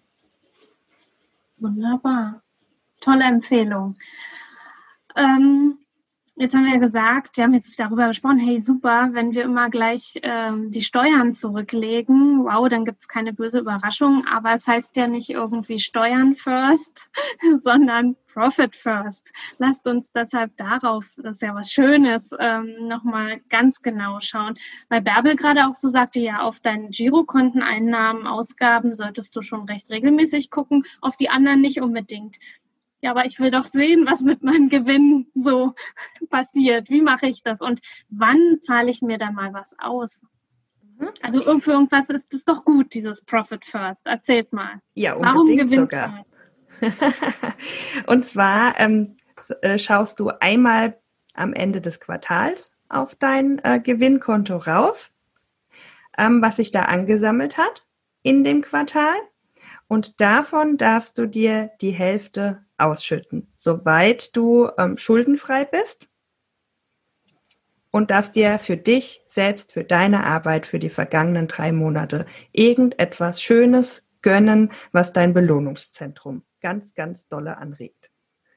Wunderbar. 1.58 2.42
Tolle 3.00 3.26
Empfehlung. 3.26 3.96
Ähm, 5.16 5.78
Jetzt 6.36 6.56
haben 6.56 6.66
wir 6.66 6.80
gesagt, 6.80 7.38
wir 7.38 7.44
haben 7.44 7.54
jetzt 7.54 7.80
darüber 7.80 8.08
gesprochen, 8.08 8.40
hey 8.40 8.60
super, 8.60 9.10
wenn 9.12 9.36
wir 9.36 9.44
immer 9.44 9.70
gleich 9.70 10.20
ähm, 10.24 10.72
die 10.72 10.82
Steuern 10.82 11.36
zurücklegen, 11.36 12.44
wow, 12.46 12.68
dann 12.68 12.86
gibt's 12.86 13.08
keine 13.08 13.34
böse 13.34 13.60
Überraschung, 13.60 14.26
aber 14.26 14.54
es 14.54 14.68
heißt 14.68 14.96
ja 14.96 15.08
nicht 15.08 15.30
irgendwie 15.30 15.78
Steuern 15.78 16.36
first, 16.36 17.12
sondern 17.58 18.16
Profit 18.34 18.76
first. 18.76 19.32
Lasst 19.60 19.86
uns 19.88 20.12
deshalb 20.12 20.58
darauf, 20.58 21.06
das 21.18 21.36
ist 21.36 21.44
ja 21.44 21.54
was 21.54 21.72
Schönes, 21.72 22.32
ähm, 22.40 22.88
nochmal 22.88 23.40
ganz 23.50 23.84
genau 23.84 24.20
schauen. 24.20 24.58
Weil 24.90 25.02
Bärbel 25.02 25.36
gerade 25.36 25.68
auch 25.68 25.76
so 25.76 25.90
sagte, 25.90 26.20
ja, 26.20 26.42
auf 26.42 26.60
deinen 26.60 26.90
Girokonteneinnahmen, 26.90 28.26
Ausgaben 28.26 28.96
solltest 28.96 29.36
du 29.36 29.44
schon 29.44 29.70
recht 29.70 29.92
regelmäßig 29.92 30.50
gucken, 30.50 30.84
auf 31.00 31.16
die 31.16 31.30
anderen 31.30 31.62
nicht 31.62 31.80
unbedingt 31.80 32.38
ja, 33.04 33.12
aber 33.12 33.26
ich 33.26 33.38
will 33.42 33.52
doch 33.52 33.66
sehen, 33.66 34.06
was 34.10 34.22
mit 34.22 34.44
meinem 34.44 34.70
Gewinn 34.70 35.28
so 35.36 35.76
passiert. 36.30 36.90
Wie 36.90 37.02
mache 37.02 37.28
ich 37.28 37.44
das? 37.44 37.60
Und 37.60 37.82
wann 38.08 38.60
zahle 38.62 38.90
ich 38.90 39.02
mir 39.02 39.18
da 39.18 39.30
mal 39.30 39.54
was 39.54 39.76
aus? 39.78 40.26
Mhm. 40.98 41.10
Also 41.22 41.60
für 41.60 41.74
irgendwas 41.74 42.10
ist 42.10 42.32
das 42.32 42.46
doch 42.46 42.64
gut, 42.64 42.94
dieses 42.94 43.26
Profit 43.26 43.66
First. 43.66 44.08
Erzählt 44.08 44.54
mal. 44.54 44.80
Ja, 44.94 45.16
unbedingt 45.16 45.70
Warum 45.70 45.84
sogar. 45.84 46.26
Und 48.08 48.26
zwar 48.26 48.80
ähm, 48.80 49.18
äh, 49.62 49.78
schaust 49.78 50.22
du 50.22 50.30
einmal 50.40 50.98
am 51.34 51.52
Ende 51.52 51.82
des 51.82 52.00
Quartals 52.00 52.72
auf 52.88 53.16
dein 53.16 53.60
äh, 53.66 53.82
Gewinnkonto 53.82 54.56
rauf, 54.56 55.12
ähm, 56.18 56.42
was 56.42 56.56
sich 56.56 56.72
da 56.72 56.84
angesammelt 56.84 57.58
hat 57.58 57.86
in 58.22 58.46
dem 58.46 58.62
Quartal. 58.62 59.16
Und 59.90 60.22
davon 60.22 60.78
darfst 60.78 61.18
du 61.18 61.28
dir 61.28 61.72
die 61.82 61.92
Hälfte 61.92 62.63
ausschütten, 62.78 63.48
soweit 63.58 64.36
du 64.36 64.70
ähm, 64.78 64.98
schuldenfrei 64.98 65.66
bist 65.66 66.10
und 67.92 68.10
darfst 68.10 68.36
dir 68.36 68.60
für 68.60 68.78
dich 68.78 69.22
selbst, 69.28 69.72
für 69.72 69.84
deine 69.84 70.26
Arbeit, 70.26 70.66
für 70.66 70.80
die 70.80 70.90
vergangenen 70.90 71.48
drei 71.48 71.72
Monate 71.72 72.26
irgendetwas 72.52 73.42
Schönes 73.42 74.04
gönnen, 74.22 74.72
was 74.92 75.14
dein 75.14 75.34
Belohnungszentrum 75.34 76.44
ganz, 76.62 76.96
ganz 76.96 77.28
dolle 77.28 77.58
anregt. 77.58 78.10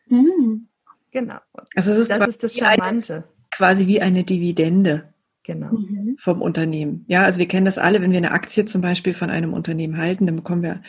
Mhm. 0.07 0.68
Genau. 1.11 1.38
Also 1.74 1.92
es 1.92 1.98
ist 1.98 2.11
das 2.11 2.29
ist 2.29 2.42
das 2.42 2.57
Charmante. 2.57 3.14
Eine, 3.14 3.24
quasi 3.50 3.87
wie 3.87 4.00
eine 4.00 4.24
Dividende. 4.24 5.12
genau. 5.42 5.72
Mhm. 5.72 6.16
vom 6.18 6.40
Unternehmen. 6.40 7.05
Ja, 7.09 7.22
also 7.22 7.38
wir 7.38 7.48
kennen 7.48 7.66
das 7.66 7.79
alle, 7.79 8.00
wenn 8.00 8.11
wir 8.11 8.18
eine 8.18 8.33
Aktie 8.33 8.64
zum 8.64 8.81
Beispiel 8.81 9.14
von 9.14 9.31
einem 9.31 9.52
Unternehmen 9.52 9.98
halten, 9.98 10.26
dann 10.26 10.37
bekommen 10.37 10.62
wir 10.62 10.83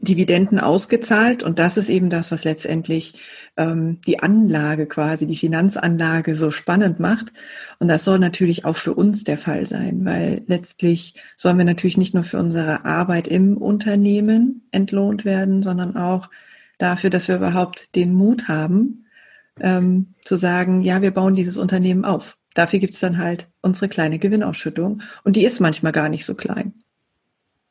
Dividenden 0.00 0.60
ausgezahlt 0.60 1.42
und 1.42 1.58
das 1.58 1.76
ist 1.76 1.88
eben 1.88 2.08
das, 2.08 2.30
was 2.30 2.44
letztendlich 2.44 3.20
ähm, 3.56 4.00
die 4.06 4.20
Anlage 4.20 4.86
quasi, 4.86 5.26
die 5.26 5.36
Finanzanlage 5.36 6.36
so 6.36 6.52
spannend 6.52 7.00
macht. 7.00 7.32
Und 7.80 7.88
das 7.88 8.04
soll 8.04 8.20
natürlich 8.20 8.64
auch 8.64 8.76
für 8.76 8.94
uns 8.94 9.24
der 9.24 9.38
Fall 9.38 9.66
sein, 9.66 10.04
weil 10.04 10.42
letztlich 10.46 11.14
sollen 11.36 11.58
wir 11.58 11.64
natürlich 11.64 11.96
nicht 11.96 12.14
nur 12.14 12.22
für 12.22 12.38
unsere 12.38 12.84
Arbeit 12.84 13.26
im 13.26 13.56
Unternehmen 13.56 14.68
entlohnt 14.70 15.24
werden, 15.24 15.64
sondern 15.64 15.96
auch 15.96 16.30
dafür, 16.78 17.10
dass 17.10 17.26
wir 17.26 17.36
überhaupt 17.36 17.96
den 17.96 18.14
Mut 18.14 18.46
haben, 18.46 19.06
ähm, 19.60 20.14
zu 20.22 20.36
sagen, 20.36 20.80
ja, 20.80 21.02
wir 21.02 21.10
bauen 21.10 21.34
dieses 21.34 21.58
Unternehmen 21.58 22.04
auf. 22.04 22.38
Dafür 22.54 22.78
gibt's 22.78 23.00
dann 23.00 23.18
halt 23.18 23.48
unsere 23.62 23.88
kleine 23.88 24.20
Gewinnausschüttung 24.20 25.02
und 25.24 25.34
die 25.34 25.44
ist 25.44 25.60
manchmal 25.60 25.92
gar 25.92 26.08
nicht 26.08 26.24
so 26.24 26.34
klein. 26.34 26.74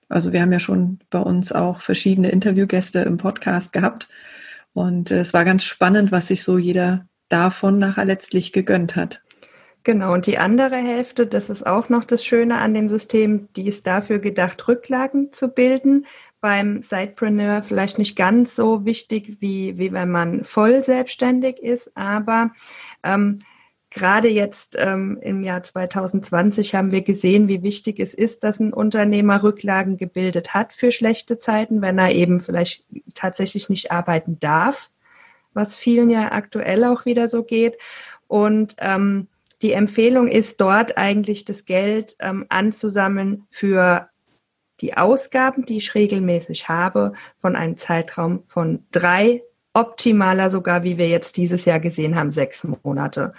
Also 0.09 0.33
wir 0.33 0.41
haben 0.41 0.51
ja 0.51 0.59
schon 0.59 0.99
bei 1.09 1.19
uns 1.19 1.51
auch 1.51 1.81
verschiedene 1.81 2.29
Interviewgäste 2.29 2.99
im 2.99 3.17
Podcast 3.17 3.73
gehabt. 3.73 4.09
Und 4.73 5.11
äh, 5.11 5.19
es 5.19 5.33
war 5.33 5.45
ganz 5.45 5.63
spannend, 5.63 6.11
was 6.11 6.27
sich 6.27 6.43
so 6.43 6.57
jeder 6.57 7.07
davon 7.29 7.79
nachher 7.79 8.05
letztlich 8.05 8.53
gegönnt 8.53 8.95
hat. 8.95 9.21
Genau, 9.83 10.13
und 10.13 10.25
die 10.25 10.37
andere 10.37 10.75
Hälfte, 10.75 11.27
das 11.27 11.49
ist 11.49 11.65
auch 11.65 11.87
noch 11.87 12.03
das 12.03 12.25
Schöne 12.25 12.57
an 12.57 12.73
dem 12.73 12.89
System, 12.89 13.47
die 13.55 13.67
ist 13.67 13.87
dafür 13.87 14.19
gedacht, 14.19 14.67
Rücklagen 14.67 15.31
zu 15.31 15.47
bilden. 15.47 16.05
Beim 16.41 16.81
Sidepreneur 16.81 17.61
vielleicht 17.61 17.97
nicht 17.97 18.17
ganz 18.17 18.55
so 18.55 18.83
wichtig, 18.85 19.37
wie, 19.39 19.77
wie 19.77 19.93
wenn 19.93 20.11
man 20.11 20.43
voll 20.43 20.83
selbstständig 20.83 21.59
ist, 21.59 21.89
aber 21.95 22.51
ähm, 23.01 23.39
Gerade 23.89 24.27
jetzt 24.27 24.75
ähm, 24.77 25.17
im 25.21 25.43
Jahr 25.43 25.63
2020 25.63 26.75
haben 26.75 26.91
wir 26.91 27.01
gesehen, 27.03 27.47
wie 27.47 27.63
wichtig 27.63 27.99
es 27.99 28.13
ist, 28.13 28.43
dass 28.43 28.59
ein 28.59 28.73
Unternehmer 28.73 29.43
Rücklagen 29.43 29.97
gebildet 29.97 30.53
hat 30.53 30.73
für 30.73 30.91
schlechte 30.91 31.39
Zeiten, 31.39 31.81
wenn 31.81 31.97
er 31.97 32.11
eben 32.11 32.41
vielleicht 32.41 32.83
tatsächlich 33.13 33.69
nicht 33.69 33.91
arbeiten 33.91 34.39
darf, 34.41 34.89
was 35.53 35.73
vielen 35.73 36.09
ja 36.09 36.33
aktuell 36.33 36.83
auch 36.83 37.05
wieder 37.05 37.29
so 37.29 37.43
geht. 37.43 37.77
Und 38.27 38.75
ähm, 38.79 39.27
die 39.61 39.71
Empfehlung 39.71 40.27
ist 40.27 40.59
dort 40.59 40.97
eigentlich 40.97 41.45
das 41.45 41.63
Geld 41.63 42.17
ähm, 42.19 42.45
anzusammeln 42.49 43.47
für 43.49 44.09
die 44.81 44.95
Ausgaben, 44.97 45.65
die 45.65 45.77
ich 45.77 45.95
regelmäßig 45.95 46.69
habe, 46.69 47.13
von 47.41 47.55
einem 47.55 47.77
Zeitraum 47.77 48.43
von 48.43 48.85
drei, 48.91 49.43
optimaler 49.73 50.49
sogar, 50.49 50.83
wie 50.83 50.97
wir 50.97 51.07
jetzt 51.07 51.37
dieses 51.37 51.65
Jahr 51.65 51.79
gesehen 51.79 52.15
haben, 52.15 52.31
sechs 52.31 52.65
Monate. 52.83 53.33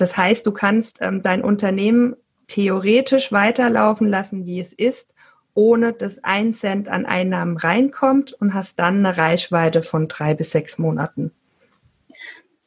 Das 0.00 0.16
heißt, 0.16 0.46
du 0.46 0.52
kannst 0.52 0.98
ähm, 1.00 1.22
dein 1.22 1.42
Unternehmen 1.42 2.16
theoretisch 2.46 3.32
weiterlaufen 3.32 4.08
lassen, 4.08 4.46
wie 4.46 4.60
es 4.60 4.72
ist, 4.72 5.12
ohne 5.54 5.92
dass 5.92 6.22
ein 6.24 6.54
Cent 6.54 6.88
an 6.88 7.06
Einnahmen 7.06 7.56
reinkommt 7.56 8.32
und 8.32 8.54
hast 8.54 8.78
dann 8.78 9.04
eine 9.04 9.16
Reichweite 9.16 9.82
von 9.82 10.08
drei 10.08 10.34
bis 10.34 10.52
sechs 10.52 10.78
Monaten. 10.78 11.32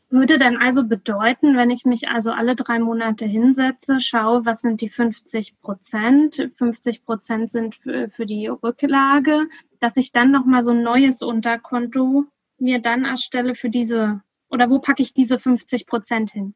Würde 0.10 0.38
dann 0.38 0.58
also 0.58 0.84
bedeuten, 0.84 1.58
wenn 1.58 1.72
ich 1.72 1.86
mich 1.86 2.08
also 2.08 2.32
alle 2.32 2.56
drei 2.56 2.78
Monate 2.78 3.26
hinsetze, 3.26 4.00
schaue, 4.00 4.46
was 4.46 4.62
sind 4.62 4.82
die 4.82 4.89
50 4.89 5.60
Prozent, 5.60 6.52
50 6.58 7.04
Prozent 7.04 7.50
sind 7.50 7.76
für, 7.76 8.26
die 8.28 8.46
Rücklage, 8.48 9.48
dass 9.80 9.98
ich 9.98 10.12
dann 10.12 10.30
nochmal 10.30 10.62
so 10.62 10.69
ein 10.69 10.84
neues 10.84 11.24
Unterkonto 11.24 12.26
mir 12.60 12.80
dann 12.80 13.06
erstelle 13.06 13.56
für 13.56 13.72
diese, 13.72 14.22
oder 14.50 14.69
wo 14.69 14.78
packe 14.78 15.02
ich 15.02 15.15
diese 15.15 15.39
50 15.39 15.88
Prozent 15.88 16.30
hin? 16.30 16.54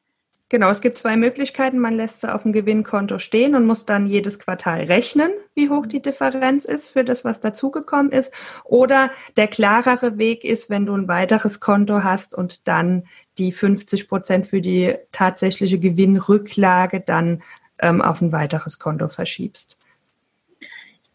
Genau, 0.50 0.70
es 0.70 0.80
gibt 0.80 0.98
zwei 0.98 1.18
Möglichkeiten. 1.18 1.78
Man 1.78 1.96
lässt 1.96 2.22
sie 2.22 2.34
auf 2.34 2.44
dem 2.44 2.54
Gewinnkonto 2.54 3.20
stehen 3.20 3.54
und 3.54 3.66
muss 3.66 3.86
dann 3.86 4.08
jedes 4.08 4.40
Quartal 4.40 4.84
rechnen, 4.84 5.30
wie 5.56 5.70
hoch 5.70 5.86
die 5.86 6.02
Differenz 6.02 6.64
ist 6.64 6.88
für 6.88 7.04
das, 7.04 7.26
was 7.26 7.42
dazugekommen 7.42 8.14
ist. 8.14 8.32
Oder 8.64 9.12
der 9.36 9.48
klarere 9.48 10.18
Weg 10.18 10.46
ist, 10.46 10.70
wenn 10.70 10.86
du 10.86 10.94
ein 10.94 11.10
weiteres 11.10 11.60
Konto 11.60 12.04
hast 12.04 12.34
und 12.34 12.70
dann 12.70 13.04
die 13.38 13.52
50 13.52 14.08
Prozent 14.08 14.48
für 14.48 14.62
die 14.62 14.96
tatsächliche 15.12 15.80
Gewinnrücklage 15.80 17.02
dann 17.02 17.44
ähm, 17.80 18.02
auf 18.02 18.22
ein 18.22 18.32
weiteres 18.32 18.80
Konto 18.80 19.10
verschiebst. 19.10 19.78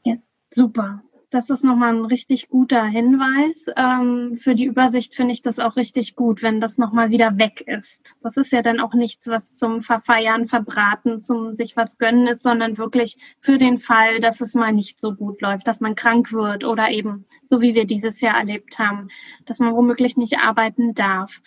Ja, 0.05 0.17
super 0.51 1.03
das 1.33 1.49
ist 1.49 1.65
nochmal 1.65 1.95
ein 1.95 2.05
richtig 2.05 2.49
guter 2.49 2.85
Hinweis. 2.85 3.67
Ähm, 3.77 4.37
für 4.37 4.55
die 4.55 4.67
Übersicht 4.67 5.15
finde 5.15 5.33
ich 5.33 5.43
das 5.43 5.59
auch 5.59 5.77
richtig 5.77 6.15
gut, 6.15 6.43
wenn 6.43 6.61
das 6.61 6.77
nochmal 6.77 7.11
wieder 7.11 7.39
weg 7.39 7.63
ist. 7.67 8.17
Das 8.23 8.37
ist 8.37 8.53
ja 8.53 8.61
dann 8.61 8.81
auch 8.81 8.93
nichts, 8.93 9.29
was 9.29 9.57
zum 9.57 9.81
Verfeiern, 9.81 10.47
Verbraten, 10.47 11.23
zum 11.23 11.55
sich 11.55 11.75
was 11.77 11.97
gönnen 11.97 12.27
ist, 12.27 12.43
sondern 12.43 12.77
wirklich 12.77 13.17
für 13.41 13.57
den 13.57 13.79
Fall, 13.79 14.21
dass 14.21 14.41
es 14.43 14.55
mal 14.55 14.73
nicht 14.73 15.01
so 15.01 15.15
gut 15.15 15.41
läuft, 15.41 15.67
dass 15.67 15.81
man 15.81 15.95
krank 15.95 16.33
wird 16.33 16.65
oder 16.65 16.91
eben, 16.91 17.25
so 17.47 17.63
wie 17.63 17.75
wir 17.75 17.87
dieses 17.87 18.21
Jahr 18.21 18.37
erlebt 18.37 18.79
haben, 18.79 19.09
dass 19.47 19.59
man 19.59 19.75
womöglich 19.75 20.17
nicht 20.19 20.39
arbeiten 20.39 20.93
darf. 20.93 21.41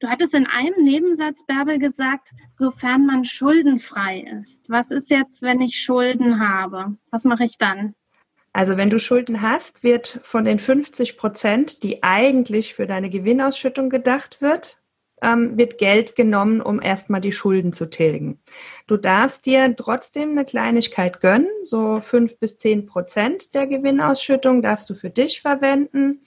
Du 0.00 0.08
hattest 0.08 0.34
in 0.34 0.46
einem 0.46 0.82
Nebensatz, 0.82 1.46
Bärbel, 1.46 1.78
gesagt, 1.78 2.30
sofern 2.50 3.06
man 3.06 3.24
schuldenfrei 3.24 4.24
ist. 4.42 4.68
Was 4.68 4.90
ist 4.90 5.10
jetzt, 5.10 5.42
wenn 5.42 5.60
ich 5.60 5.80
Schulden 5.80 6.40
habe? 6.40 6.96
Was 7.10 7.24
mache 7.24 7.44
ich 7.44 7.56
dann? 7.56 7.94
Also 8.52 8.76
wenn 8.76 8.90
du 8.90 8.98
Schulden 8.98 9.40
hast, 9.40 9.82
wird 9.82 10.20
von 10.24 10.44
den 10.44 10.58
50 10.58 11.16
Prozent, 11.16 11.82
die 11.82 12.02
eigentlich 12.02 12.74
für 12.74 12.86
deine 12.86 13.08
Gewinnausschüttung 13.08 13.88
gedacht 13.88 14.42
wird, 14.42 14.78
ähm, 15.22 15.56
wird 15.56 15.78
Geld 15.78 16.16
genommen, 16.16 16.60
um 16.60 16.82
erstmal 16.82 17.20
die 17.20 17.32
Schulden 17.32 17.72
zu 17.72 17.88
tilgen. 17.88 18.40
Du 18.86 18.96
darfst 18.96 19.46
dir 19.46 19.74
trotzdem 19.76 20.32
eine 20.32 20.44
Kleinigkeit 20.44 21.20
gönnen, 21.20 21.48
so 21.64 22.00
fünf 22.00 22.38
bis 22.38 22.58
zehn 22.58 22.86
Prozent 22.86 23.54
der 23.54 23.66
Gewinnausschüttung 23.66 24.60
darfst 24.60 24.90
du 24.90 24.94
für 24.94 25.10
dich 25.10 25.40
verwenden, 25.40 26.20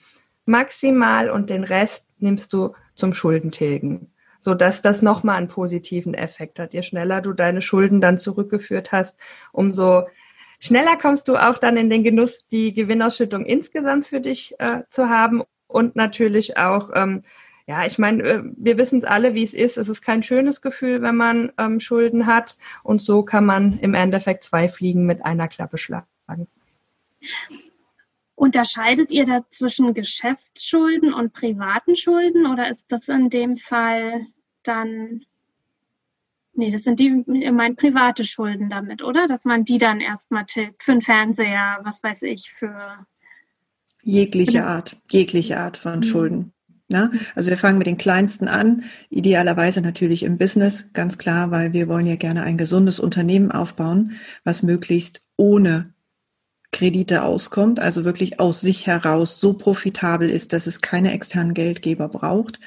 maximal 0.46 1.30
und 1.30 1.50
den 1.50 1.62
Rest 1.62 2.04
nimmst 2.18 2.52
du 2.52 2.74
zum 2.94 3.14
Schuldentilgen 3.14 4.10
so 4.38 4.54
dass 4.54 4.80
das 4.80 5.02
nochmal 5.02 5.38
einen 5.38 5.48
positiven 5.48 6.14
Effekt 6.14 6.60
hat. 6.60 6.72
Je 6.72 6.84
schneller 6.84 7.20
du 7.20 7.32
deine 7.32 7.62
Schulden 7.62 8.00
dann 8.00 8.16
zurückgeführt 8.16 8.92
hast, 8.92 9.18
umso 9.50 10.04
schneller 10.60 10.96
kommst 10.96 11.28
du 11.28 11.36
auch 11.36 11.58
dann 11.58 11.76
in 11.76 11.90
den 11.90 12.04
Genuss, 12.04 12.46
die 12.48 12.72
Gewinnausschüttung 12.72 13.44
insgesamt 13.44 14.06
für 14.06 14.20
dich 14.20 14.54
äh, 14.58 14.82
zu 14.90 15.08
haben 15.08 15.42
und 15.66 15.96
natürlich 15.96 16.56
auch, 16.56 16.90
ähm, 16.94 17.22
ja, 17.66 17.84
ich 17.84 17.98
meine, 17.98 18.22
äh, 18.22 18.42
wir 18.56 18.78
wissen 18.78 19.00
es 19.00 19.04
alle, 19.04 19.34
wie 19.34 19.42
es 19.42 19.54
ist. 19.54 19.76
Es 19.76 19.88
ist 19.88 20.02
kein 20.02 20.22
schönes 20.22 20.60
Gefühl, 20.60 21.02
wenn 21.02 21.16
man 21.16 21.52
ähm, 21.58 21.80
Schulden 21.80 22.26
hat 22.26 22.56
und 22.82 23.02
so 23.02 23.22
kann 23.22 23.44
man 23.44 23.78
im 23.80 23.94
Endeffekt 23.94 24.44
zwei 24.44 24.68
Fliegen 24.68 25.06
mit 25.06 25.24
einer 25.24 25.48
Klappe 25.48 25.78
schlagen. 25.78 26.06
Unterscheidet 28.34 29.10
ihr 29.10 29.24
da 29.24 29.40
zwischen 29.50 29.94
Geschäftsschulden 29.94 31.12
und 31.12 31.32
privaten 31.32 31.96
Schulden 31.96 32.46
oder 32.46 32.68
ist 32.68 32.86
das 32.90 33.08
in 33.08 33.30
dem 33.30 33.56
Fall 33.56 34.26
dann 34.62 35.24
Nee, 36.56 36.70
das 36.70 36.84
sind 36.84 36.98
die, 36.98 37.10
mein 37.52 37.76
private 37.76 38.24
Schulden 38.24 38.70
damit, 38.70 39.02
oder? 39.02 39.26
Dass 39.28 39.44
man 39.44 39.64
die 39.64 39.78
dann 39.78 40.00
erstmal 40.00 40.46
tilgt 40.46 40.82
für 40.82 40.92
einen 40.92 41.02
Fernseher, 41.02 41.80
was 41.84 42.02
weiß 42.02 42.22
ich, 42.22 42.50
für. 42.50 43.06
Jegliche 44.02 44.64
Art, 44.64 44.96
jegliche 45.10 45.58
Art 45.58 45.76
von 45.76 45.98
mhm. 45.98 46.02
Schulden. 46.02 46.52
Na? 46.88 47.10
Also 47.34 47.50
wir 47.50 47.58
fangen 47.58 47.78
mit 47.78 47.88
den 47.88 47.98
kleinsten 47.98 48.46
an, 48.46 48.84
idealerweise 49.10 49.80
natürlich 49.80 50.22
im 50.22 50.38
Business, 50.38 50.92
ganz 50.92 51.18
klar, 51.18 51.50
weil 51.50 51.72
wir 51.72 51.88
wollen 51.88 52.06
ja 52.06 52.16
gerne 52.16 52.44
ein 52.44 52.56
gesundes 52.56 53.00
Unternehmen 53.00 53.50
aufbauen, 53.50 54.12
was 54.44 54.62
möglichst 54.62 55.20
ohne 55.36 55.92
Kredite 56.72 57.22
auskommt, 57.22 57.80
also 57.80 58.04
wirklich 58.04 58.40
aus 58.40 58.60
sich 58.60 58.86
heraus 58.86 59.40
so 59.40 59.54
profitabel 59.54 60.28
ist, 60.28 60.52
dass 60.52 60.66
es 60.66 60.80
keine 60.80 61.12
externen 61.12 61.54
Geldgeber 61.54 62.08
braucht. 62.08 62.60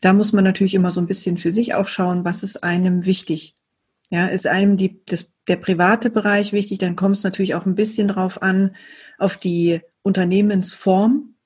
Da 0.00 0.12
muss 0.12 0.32
man 0.32 0.44
natürlich 0.44 0.74
immer 0.74 0.90
so 0.90 1.00
ein 1.00 1.06
bisschen 1.06 1.36
für 1.36 1.52
sich 1.52 1.74
auch 1.74 1.88
schauen, 1.88 2.24
was 2.24 2.42
ist 2.42 2.62
einem 2.62 3.06
wichtig. 3.06 3.54
Ja, 4.08 4.26
ist 4.26 4.46
einem 4.46 4.76
die, 4.76 5.02
das, 5.06 5.32
der 5.48 5.56
private 5.56 6.10
Bereich 6.10 6.52
wichtig, 6.52 6.78
dann 6.78 6.94
kommt 6.94 7.16
es 7.16 7.24
natürlich 7.24 7.56
auch 7.56 7.66
ein 7.66 7.74
bisschen 7.74 8.08
drauf 8.08 8.40
an, 8.40 8.76
auf 9.18 9.36
die 9.36 9.80
Unternehmensform, 10.02 11.36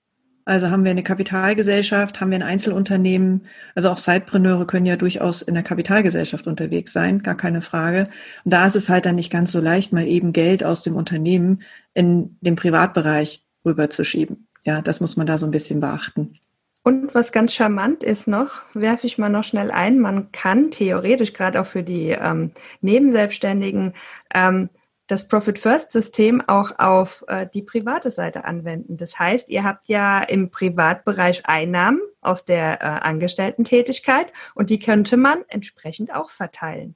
also 0.50 0.70
haben 0.70 0.82
wir 0.82 0.90
eine 0.90 1.04
Kapitalgesellschaft, 1.04 2.20
haben 2.20 2.32
wir 2.32 2.38
ein 2.38 2.42
Einzelunternehmen. 2.42 3.46
Also 3.76 3.88
auch 3.88 3.98
Sidepreneure 3.98 4.66
können 4.66 4.84
ja 4.84 4.96
durchaus 4.96 5.42
in 5.42 5.54
der 5.54 5.62
Kapitalgesellschaft 5.62 6.48
unterwegs 6.48 6.92
sein, 6.92 7.22
gar 7.22 7.36
keine 7.36 7.62
Frage. 7.62 8.08
Und 8.44 8.52
da 8.52 8.66
ist 8.66 8.74
es 8.74 8.88
halt 8.88 9.06
dann 9.06 9.14
nicht 9.14 9.30
ganz 9.30 9.52
so 9.52 9.60
leicht, 9.60 9.92
mal 9.92 10.06
eben 10.08 10.32
Geld 10.32 10.64
aus 10.64 10.82
dem 10.82 10.96
Unternehmen 10.96 11.62
in 11.94 12.36
den 12.40 12.56
Privatbereich 12.56 13.44
rüberzuschieben. 13.64 14.48
Ja, 14.64 14.82
das 14.82 15.00
muss 15.00 15.16
man 15.16 15.26
da 15.26 15.38
so 15.38 15.46
ein 15.46 15.52
bisschen 15.52 15.80
beachten. 15.80 16.38
Und 16.82 17.14
was 17.14 17.32
ganz 17.32 17.52
charmant 17.52 18.02
ist 18.02 18.26
noch, 18.26 18.62
werfe 18.72 19.06
ich 19.06 19.18
mal 19.18 19.28
noch 19.28 19.44
schnell 19.44 19.70
ein, 19.70 19.98
man 19.98 20.32
kann 20.32 20.70
theoretisch 20.70 21.34
gerade 21.34 21.60
auch 21.60 21.66
für 21.66 21.82
die 21.82 22.08
ähm, 22.10 22.52
Nebenselbstständigen 22.80 23.92
ähm, 24.34 24.70
das 25.10 25.28
Profit 25.28 25.58
First 25.58 25.92
System 25.92 26.40
auch 26.46 26.78
auf 26.78 27.24
äh, 27.26 27.46
die 27.52 27.62
private 27.62 28.10
Seite 28.10 28.44
anwenden. 28.44 28.96
Das 28.96 29.18
heißt, 29.18 29.48
ihr 29.48 29.64
habt 29.64 29.88
ja 29.88 30.20
im 30.22 30.50
Privatbereich 30.50 31.46
Einnahmen 31.46 32.00
aus 32.20 32.44
der 32.44 32.80
äh, 32.80 32.84
Angestellten-Tätigkeit 32.84 34.32
und 34.54 34.70
die 34.70 34.78
könnte 34.78 35.16
man 35.16 35.42
entsprechend 35.48 36.14
auch 36.14 36.30
verteilen. 36.30 36.94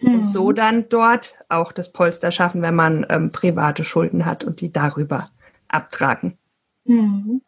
Mhm. 0.00 0.14
und 0.14 0.24
so 0.24 0.52
dann 0.52 0.88
dort 0.88 1.38
auch 1.48 1.72
das 1.72 1.92
Polster 1.92 2.32
schaffen, 2.32 2.62
wenn 2.62 2.74
man 2.74 3.06
ähm, 3.08 3.32
private 3.32 3.84
Schulden 3.84 4.24
hat 4.24 4.44
und 4.44 4.60
die 4.60 4.72
darüber 4.72 5.30
abtragen. 5.68 6.38
Mhm. 6.84 7.42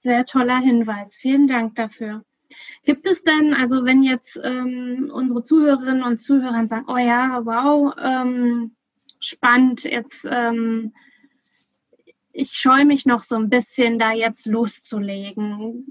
Sehr 0.00 0.24
toller 0.24 0.58
Hinweis. 0.58 1.14
Vielen 1.14 1.46
Dank 1.46 1.76
dafür. 1.76 2.24
Gibt 2.84 3.06
es 3.06 3.22
denn, 3.22 3.54
also 3.54 3.84
wenn 3.84 4.02
jetzt 4.02 4.38
ähm, 4.42 5.10
unsere 5.12 5.42
Zuhörerinnen 5.42 6.02
und 6.02 6.18
Zuhörer 6.18 6.66
sagen, 6.66 6.86
oh 6.88 6.98
ja, 6.98 7.40
wow, 7.44 7.94
ähm, 8.02 8.72
spannend, 9.20 9.84
jetzt 9.84 10.26
ähm, 10.28 10.92
ich 12.32 12.52
scheue 12.52 12.84
mich 12.84 13.06
noch 13.06 13.20
so 13.20 13.36
ein 13.36 13.48
bisschen, 13.48 13.98
da 13.98 14.12
jetzt 14.12 14.46
loszulegen. 14.46 15.84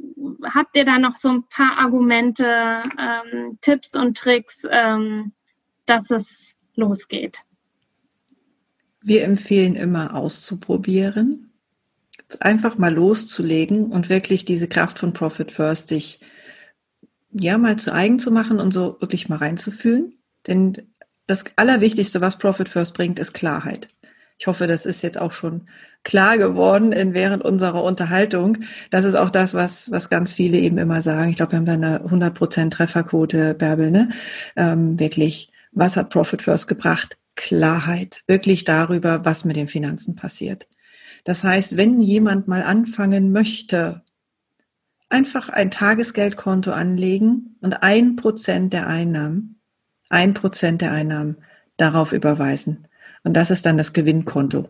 Habt 0.43 0.75
ihr 0.75 0.85
da 0.85 0.97
noch 0.97 1.15
so 1.15 1.29
ein 1.29 1.43
paar 1.43 1.77
Argumente, 1.77 2.45
ähm, 2.45 3.57
Tipps 3.61 3.95
und 3.95 4.17
Tricks, 4.17 4.65
ähm, 4.69 5.33
dass 5.85 6.09
es 6.09 6.57
losgeht? 6.75 7.39
Wir 9.01 9.23
empfehlen 9.23 9.75
immer 9.75 10.15
auszuprobieren, 10.15 11.51
einfach 12.39 12.77
mal 12.77 12.93
loszulegen 12.93 13.91
und 13.91 14.09
wirklich 14.09 14.45
diese 14.45 14.67
Kraft 14.67 14.99
von 14.99 15.13
Profit 15.13 15.51
First 15.51 15.89
sich 15.89 16.19
ja 17.31 17.57
mal 17.57 17.77
zu 17.77 17.93
eigen 17.93 18.19
zu 18.19 18.31
machen 18.31 18.59
und 18.59 18.71
so 18.71 18.97
wirklich 18.99 19.29
mal 19.29 19.37
reinzufühlen. 19.37 20.17
Denn 20.47 20.93
das 21.27 21.45
Allerwichtigste, 21.55 22.21
was 22.21 22.37
Profit 22.37 22.69
First 22.69 22.93
bringt, 22.93 23.19
ist 23.19 23.33
Klarheit. 23.33 23.87
Ich 24.41 24.47
hoffe, 24.47 24.65
das 24.65 24.87
ist 24.87 25.03
jetzt 25.03 25.21
auch 25.21 25.33
schon 25.33 25.65
klar 26.03 26.39
geworden 26.39 26.93
in, 26.93 27.13
während 27.13 27.45
unserer 27.45 27.83
Unterhaltung. 27.83 28.57
Das 28.89 29.05
ist 29.05 29.13
auch 29.13 29.29
das, 29.29 29.53
was, 29.53 29.91
was 29.91 30.09
ganz 30.09 30.33
viele 30.33 30.57
eben 30.57 30.79
immer 30.79 31.03
sagen. 31.03 31.29
Ich 31.29 31.35
glaube, 31.35 31.51
wir 31.51 31.57
haben 31.59 31.65
da 31.67 31.73
eine 31.73 31.99
100% 32.03 32.71
Trefferquote, 32.71 33.53
Bärbel, 33.53 33.91
ne? 33.91 34.09
Ähm, 34.55 34.99
wirklich, 34.99 35.51
was 35.73 35.95
hat 35.95 36.09
Profit 36.09 36.41
First 36.41 36.67
gebracht? 36.67 37.19
Klarheit. 37.35 38.23
Wirklich 38.25 38.63
darüber, 38.63 39.23
was 39.25 39.45
mit 39.45 39.57
den 39.57 39.67
Finanzen 39.67 40.15
passiert. 40.15 40.67
Das 41.23 41.43
heißt, 41.43 41.77
wenn 41.77 42.01
jemand 42.01 42.47
mal 42.47 42.63
anfangen 42.63 43.31
möchte, 43.31 44.01
einfach 45.09 45.49
ein 45.49 45.69
Tagesgeldkonto 45.69 46.71
anlegen 46.71 47.57
und 47.61 47.83
ein 47.83 48.15
Prozent 48.15 48.73
der 48.73 48.87
Einnahmen, 48.87 49.61
ein 50.09 50.33
Prozent 50.33 50.81
der 50.81 50.93
Einnahmen 50.93 51.37
darauf 51.77 52.11
überweisen. 52.11 52.87
Und 53.23 53.33
das 53.33 53.51
ist 53.51 53.65
dann 53.65 53.77
das 53.77 53.93
Gewinnkonto. 53.93 54.69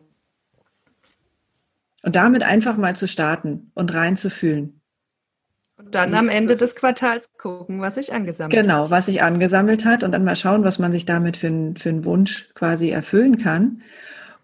Und 2.04 2.16
damit 2.16 2.44
einfach 2.44 2.78
mal 2.78 2.96
zu 2.96 3.08
starten 3.08 3.72
und 3.76 3.94
reinzufühlen. 3.94 4.82
Und 5.78 5.96
dann 5.96 6.14
am 6.14 6.30
Ende 6.30 6.56
des 6.56 6.76
Quartals 6.76 7.30
gucken, 7.38 7.82
was 7.82 7.96
sich 7.96 8.14
angesammelt 8.14 8.54
genau, 8.54 8.74
hat. 8.74 8.84
Genau, 8.86 8.96
was 8.96 9.06
sich 9.06 9.24
angesammelt 9.24 9.86
hat 9.86 10.04
und 10.04 10.12
dann 10.12 10.24
mal 10.24 10.36
schauen, 10.36 10.64
was 10.64 10.80
man 10.80 10.92
sich 10.92 11.06
damit 11.06 11.38
für, 11.38 11.74
für 11.78 11.90
einen 11.90 12.06
Wunsch 12.06 12.50
quasi 12.54 12.90
erfüllen 12.90 13.38
kann. 13.38 13.82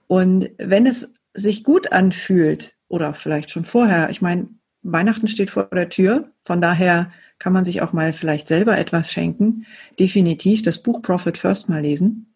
Und 0.08 0.50
wenn 0.58 0.86
es 0.86 1.13
sich 1.34 1.63
gut 1.63 1.91
anfühlt, 1.91 2.74
oder 2.89 3.13
vielleicht 3.13 3.52
schon 3.52 3.63
vorher, 3.63 4.10
ich 4.10 4.22
meine, 4.22 4.48
Weihnachten 4.82 5.28
steht 5.28 5.50
vor 5.50 5.65
der 5.65 5.89
Tür, 5.89 6.32
von 6.46 6.62
daher 6.62 7.12
kann 7.39 7.54
man 7.54 7.65
sich 7.65 7.82
auch 7.82 7.93
mal 7.93 8.13
vielleicht 8.13 8.48
selber 8.48 8.78
etwas 8.78 9.12
schenken. 9.12 9.65
Definitiv 10.00 10.62
das 10.62 10.82
Buch 10.82 11.02
Profit 11.02 11.38
First 11.38 11.70
mal 11.70 11.82
lesen. 11.82 12.34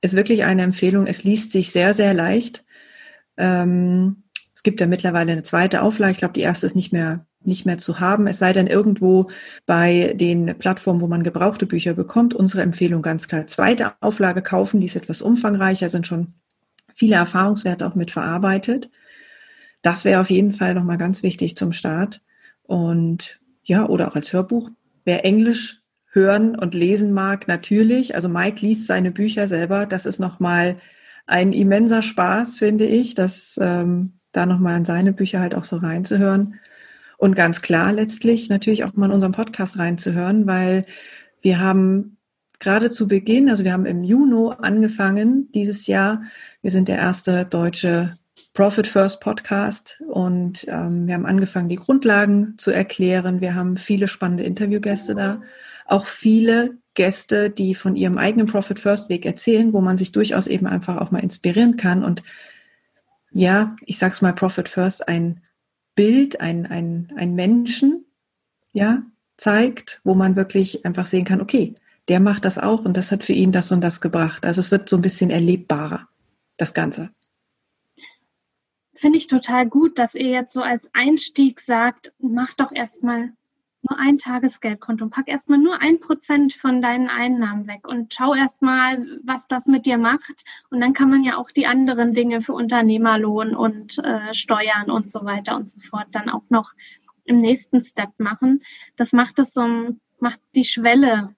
Ist 0.00 0.16
wirklich 0.16 0.44
eine 0.44 0.62
Empfehlung. 0.62 1.06
Es 1.06 1.24
liest 1.24 1.52
sich 1.52 1.72
sehr, 1.72 1.94
sehr 1.94 2.14
leicht. 2.14 2.64
Ähm, 3.36 4.24
es 4.54 4.62
gibt 4.62 4.80
ja 4.80 4.86
mittlerweile 4.86 5.32
eine 5.32 5.42
zweite 5.42 5.82
Auflage. 5.82 6.12
Ich 6.12 6.18
glaube, 6.18 6.34
die 6.34 6.40
erste 6.40 6.66
ist 6.66 6.76
nicht 6.76 6.92
mehr 6.92 7.26
nicht 7.42 7.64
mehr 7.66 7.78
zu 7.78 8.00
haben. 8.00 8.26
Es 8.26 8.38
sei 8.38 8.52
denn 8.52 8.66
irgendwo 8.66 9.30
bei 9.66 10.12
den 10.14 10.58
Plattformen, 10.58 11.00
wo 11.00 11.06
man 11.06 11.22
gebrauchte 11.22 11.66
Bücher 11.66 11.94
bekommt. 11.94 12.34
Unsere 12.34 12.62
Empfehlung 12.62 13.02
ganz 13.02 13.28
klar 13.28 13.46
zweite 13.46 13.92
Auflage 14.00 14.42
kaufen. 14.42 14.80
Die 14.80 14.86
ist 14.86 14.96
etwas 14.96 15.22
umfangreicher, 15.22 15.88
sind 15.88 16.06
schon 16.06 16.34
viele 16.94 17.16
Erfahrungswerte 17.16 17.86
auch 17.86 17.94
mit 17.94 18.10
verarbeitet. 18.10 18.90
Das 19.82 20.04
wäre 20.04 20.20
auf 20.20 20.30
jeden 20.30 20.52
Fall 20.52 20.74
nochmal 20.74 20.98
ganz 20.98 21.22
wichtig 21.22 21.56
zum 21.56 21.72
Start. 21.72 22.20
Und 22.62 23.40
ja, 23.64 23.86
oder 23.86 24.08
auch 24.08 24.16
als 24.16 24.32
Hörbuch. 24.32 24.70
Wer 25.04 25.24
Englisch 25.24 25.79
hören 26.10 26.56
und 26.56 26.74
lesen 26.74 27.12
mag, 27.12 27.48
natürlich. 27.48 28.14
Also 28.14 28.28
Mike 28.28 28.64
liest 28.64 28.86
seine 28.86 29.10
Bücher 29.10 29.48
selber. 29.48 29.86
Das 29.86 30.06
ist 30.06 30.18
nochmal 30.18 30.76
ein 31.26 31.52
immenser 31.52 32.02
Spaß, 32.02 32.58
finde 32.58 32.86
ich. 32.86 33.14
Das 33.14 33.58
ähm, 33.60 34.14
da 34.32 34.46
nochmal 34.46 34.76
in 34.76 34.84
seine 34.84 35.12
Bücher 35.12 35.40
halt 35.40 35.54
auch 35.54 35.64
so 35.64 35.76
reinzuhören. 35.76 36.54
Und 37.18 37.34
ganz 37.34 37.62
klar 37.62 37.92
letztlich 37.92 38.48
natürlich 38.48 38.84
auch 38.84 38.94
mal 38.94 39.06
in 39.06 39.12
unseren 39.12 39.32
Podcast 39.32 39.78
reinzuhören, 39.78 40.46
weil 40.46 40.84
wir 41.42 41.60
haben 41.60 42.16
gerade 42.58 42.90
zu 42.90 43.08
Beginn, 43.08 43.50
also 43.50 43.64
wir 43.64 43.72
haben 43.72 43.86
im 43.86 44.04
Juni 44.04 44.54
angefangen 44.58 45.50
dieses 45.52 45.86
Jahr. 45.86 46.22
Wir 46.62 46.70
sind 46.70 46.88
der 46.88 46.98
erste 46.98 47.44
deutsche 47.44 48.12
Profit 48.52 48.86
First 48.86 49.20
Podcast 49.20 50.00
und 50.08 50.66
ähm, 50.68 51.06
wir 51.06 51.14
haben 51.14 51.26
angefangen, 51.26 51.68
die 51.68 51.76
Grundlagen 51.76 52.54
zu 52.58 52.70
erklären. 52.70 53.40
Wir 53.40 53.54
haben 53.54 53.76
viele 53.76 54.08
spannende 54.08 54.44
Interviewgäste 54.44 55.14
da, 55.14 55.40
auch 55.90 56.06
viele 56.06 56.78
Gäste, 56.94 57.50
die 57.50 57.74
von 57.74 57.96
ihrem 57.96 58.18
eigenen 58.18 58.46
Profit 58.46 58.78
First 58.78 59.08
Weg 59.08 59.24
erzählen, 59.24 59.72
wo 59.72 59.80
man 59.80 59.96
sich 59.96 60.12
durchaus 60.12 60.46
eben 60.46 60.66
einfach 60.66 60.98
auch 60.98 61.10
mal 61.10 61.22
inspirieren 61.22 61.76
kann 61.76 62.04
und 62.04 62.22
ja, 63.32 63.76
ich 63.86 63.98
sag's 63.98 64.22
mal, 64.22 64.32
Profit 64.32 64.68
First 64.68 65.06
ein 65.08 65.42
Bild, 65.94 66.40
ein, 66.40 66.66
ein, 66.66 67.12
ein 67.16 67.34
Menschen, 67.34 68.04
ja, 68.72 69.02
zeigt, 69.36 70.00
wo 70.04 70.14
man 70.14 70.36
wirklich 70.36 70.84
einfach 70.84 71.06
sehen 71.06 71.24
kann, 71.24 71.40
okay, 71.40 71.74
der 72.08 72.20
macht 72.20 72.44
das 72.44 72.58
auch 72.58 72.84
und 72.84 72.96
das 72.96 73.12
hat 73.12 73.22
für 73.24 73.32
ihn 73.32 73.52
das 73.52 73.70
und 73.72 73.80
das 73.82 74.00
gebracht. 74.00 74.44
Also 74.44 74.60
es 74.60 74.70
wird 74.70 74.88
so 74.88 74.96
ein 74.96 75.02
bisschen 75.02 75.30
erlebbarer, 75.30 76.08
das 76.58 76.74
Ganze. 76.74 77.10
Finde 78.94 79.16
ich 79.16 79.28
total 79.28 79.66
gut, 79.66 79.98
dass 79.98 80.14
ihr 80.14 80.28
jetzt 80.28 80.52
so 80.52 80.62
als 80.62 80.90
Einstieg 80.92 81.60
sagt, 81.60 82.12
mach 82.18 82.52
doch 82.54 82.72
erstmal 82.72 83.32
nur 83.88 83.98
ein 83.98 84.18
Tagesgeldkonto 84.18 85.04
und 85.04 85.10
pack 85.10 85.28
erstmal 85.28 85.58
nur 85.58 85.80
ein 85.80 86.00
Prozent 86.00 86.52
von 86.52 86.82
deinen 86.82 87.08
Einnahmen 87.08 87.66
weg 87.66 87.86
und 87.88 88.12
schau 88.12 88.34
erstmal, 88.34 89.06
was 89.24 89.48
das 89.48 89.66
mit 89.66 89.86
dir 89.86 89.98
macht. 89.98 90.44
Und 90.70 90.80
dann 90.80 90.92
kann 90.92 91.10
man 91.10 91.24
ja 91.24 91.36
auch 91.36 91.50
die 91.50 91.66
anderen 91.66 92.12
Dinge 92.12 92.42
für 92.42 92.52
Unternehmerlohn 92.52 93.54
und 93.54 93.98
äh, 93.98 94.34
Steuern 94.34 94.90
und 94.90 95.10
so 95.10 95.24
weiter 95.24 95.56
und 95.56 95.70
so 95.70 95.80
fort 95.80 96.08
dann 96.12 96.28
auch 96.28 96.44
noch 96.50 96.72
im 97.24 97.36
nächsten 97.36 97.82
Step 97.82 98.10
machen. 98.18 98.62
Das 98.96 99.12
macht 99.12 99.38
es 99.38 99.52
so, 99.52 99.66
macht 100.18 100.40
die 100.54 100.64
Schwelle 100.64 101.34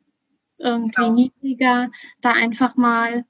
irgendwie 0.58 0.94
genau. 0.94 1.12
niedriger, 1.12 1.90
da 2.20 2.32
einfach 2.32 2.76
mal 2.76 3.24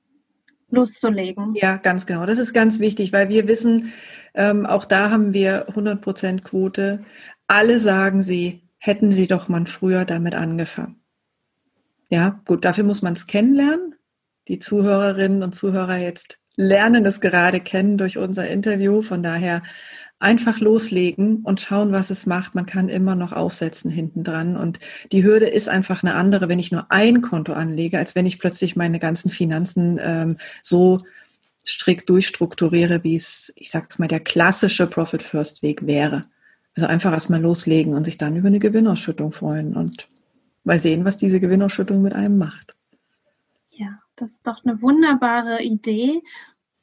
loszulegen. 0.70 1.54
Ja, 1.54 1.76
ganz 1.76 2.06
genau. 2.06 2.26
Das 2.26 2.38
ist 2.38 2.52
ganz 2.52 2.80
wichtig, 2.80 3.12
weil 3.12 3.28
wir 3.28 3.46
wissen, 3.46 3.92
ähm, 4.34 4.66
auch 4.66 4.84
da 4.84 5.10
haben 5.10 5.34
wir 5.34 5.68
100% 5.70 6.42
Quote. 6.42 7.04
Alle 7.46 7.78
sagen 7.78 8.22
sie, 8.22 8.61
hätten 8.84 9.12
Sie 9.12 9.28
doch 9.28 9.46
mal 9.46 9.64
früher 9.66 10.04
damit 10.04 10.34
angefangen. 10.34 10.96
Ja, 12.08 12.40
gut, 12.46 12.64
dafür 12.64 12.82
muss 12.82 13.00
man 13.00 13.12
es 13.12 13.28
kennenlernen. 13.28 13.94
Die 14.48 14.58
Zuhörerinnen 14.58 15.44
und 15.44 15.54
Zuhörer 15.54 15.98
jetzt 15.98 16.40
lernen 16.56 17.06
es 17.06 17.20
gerade 17.20 17.60
kennen 17.60 17.96
durch 17.96 18.18
unser 18.18 18.48
Interview. 18.48 19.00
Von 19.00 19.22
daher 19.22 19.62
einfach 20.18 20.58
loslegen 20.58 21.42
und 21.44 21.60
schauen, 21.60 21.92
was 21.92 22.10
es 22.10 22.26
macht. 22.26 22.56
Man 22.56 22.66
kann 22.66 22.88
immer 22.88 23.14
noch 23.14 23.30
aufsetzen 23.30 23.88
hinten 23.88 24.24
dran. 24.24 24.56
Und 24.56 24.80
die 25.12 25.22
Hürde 25.22 25.46
ist 25.46 25.68
einfach 25.68 26.02
eine 26.02 26.14
andere, 26.14 26.48
wenn 26.48 26.58
ich 26.58 26.72
nur 26.72 26.90
ein 26.90 27.22
Konto 27.22 27.52
anlege, 27.52 27.98
als 27.98 28.16
wenn 28.16 28.26
ich 28.26 28.40
plötzlich 28.40 28.74
meine 28.74 28.98
ganzen 28.98 29.30
Finanzen 29.30 30.00
ähm, 30.02 30.38
so 30.60 30.98
strikt 31.64 32.10
durchstrukturiere, 32.10 33.04
wie 33.04 33.14
es, 33.14 33.52
ich 33.54 33.70
sag's 33.70 34.00
mal, 34.00 34.08
der 34.08 34.20
klassische 34.20 34.88
Profit 34.88 35.22
First 35.22 35.62
Weg 35.62 35.86
wäre. 35.86 36.24
Also 36.74 36.88
einfach 36.88 37.12
erstmal 37.12 37.40
loslegen 37.40 37.94
und 37.94 38.04
sich 38.04 38.18
dann 38.18 38.36
über 38.36 38.48
eine 38.48 38.58
Gewinnausschüttung 38.58 39.32
freuen 39.32 39.76
und 39.76 40.08
mal 40.64 40.80
sehen, 40.80 41.04
was 41.04 41.16
diese 41.18 41.40
Gewinnausschüttung 41.40 42.00
mit 42.00 42.14
einem 42.14 42.38
macht. 42.38 42.74
Ja, 43.70 43.98
das 44.16 44.32
ist 44.32 44.46
doch 44.46 44.64
eine 44.64 44.80
wunderbare 44.80 45.62
Idee 45.62 46.22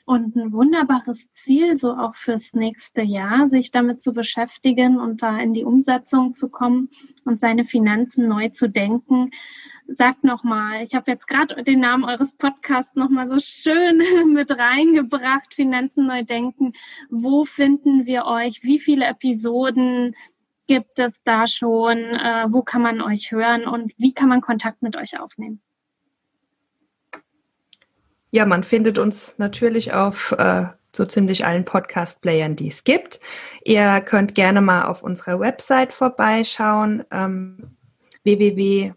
und 0.06 0.36
ein 0.36 0.52
wunderbares 0.52 1.32
Ziel, 1.34 1.78
so 1.78 1.93
auch 1.93 2.15
fürs 2.15 2.54
nächste 2.54 3.02
Jahr, 3.02 3.49
sich 3.49 3.71
damit 3.71 4.02
zu 4.02 4.13
beschäftigen 4.13 4.99
und 4.99 5.21
da 5.21 5.39
in 5.39 5.54
die 5.54 5.63
Umsetzung 5.63 6.34
zu 6.34 6.49
kommen 6.49 6.90
und 7.25 7.40
seine 7.42 7.63
Finanzen 7.63 8.27
neu 8.27 8.50
zu 8.50 8.69
denken 8.69 9.31
sagt 9.92 10.23
nochmal, 10.23 10.83
ich 10.83 10.94
habe 10.94 11.12
jetzt 11.12 11.27
gerade 11.27 11.63
den 11.63 11.79
Namen 11.79 12.04
eures 12.04 12.33
Podcasts 12.33 12.96
nochmal 12.96 13.27
so 13.27 13.40
schön 13.40 13.98
mit 14.33 14.52
reingebracht, 14.52 15.54
Finanzen 15.54 16.08
neu 16.08 16.23
denken. 16.23 16.73
Wo 17.10 17.44
finden 17.44 18.06
wir 18.06 18.25
euch? 18.25 18.63
Wie 18.63 18.79
viele 18.79 19.06
Episoden 19.06 20.15
gibt 20.67 21.00
es 21.00 21.23
da 21.23 21.48
schon? 21.48 21.98
Äh, 21.98 22.46
wo 22.50 22.62
kann 22.62 22.81
man 22.81 23.02
euch 23.02 23.31
hören 23.31 23.65
und 23.65 23.94
wie 23.98 24.13
kann 24.13 24.29
man 24.29 24.42
Kontakt 24.42 24.81
mit 24.81 24.96
euch 24.96 25.19
aufnehmen? 25.19 25.62
Ja, 28.31 28.46
man 28.46 28.63
findet 28.63 29.00
uns 29.00 29.40
natürlich 29.40 29.92
auf 29.94 30.33
äh, 30.33 30.67
so 30.96 31.06
ziemlich 31.06 31.46
allen 31.46 31.65
Podcast-Playern, 31.65 32.56
die 32.56 32.67
es 32.67 32.83
gibt. 32.83 33.19
Ihr 33.63 34.02
könnt 34.02 34.35
gerne 34.35 34.62
mal 34.62 34.85
auf 34.85 35.02
unserer 35.02 35.40
Website 35.40 35.94
vorbeischauen, 35.94 37.04
ähm, 37.12 37.75
www 38.23 38.94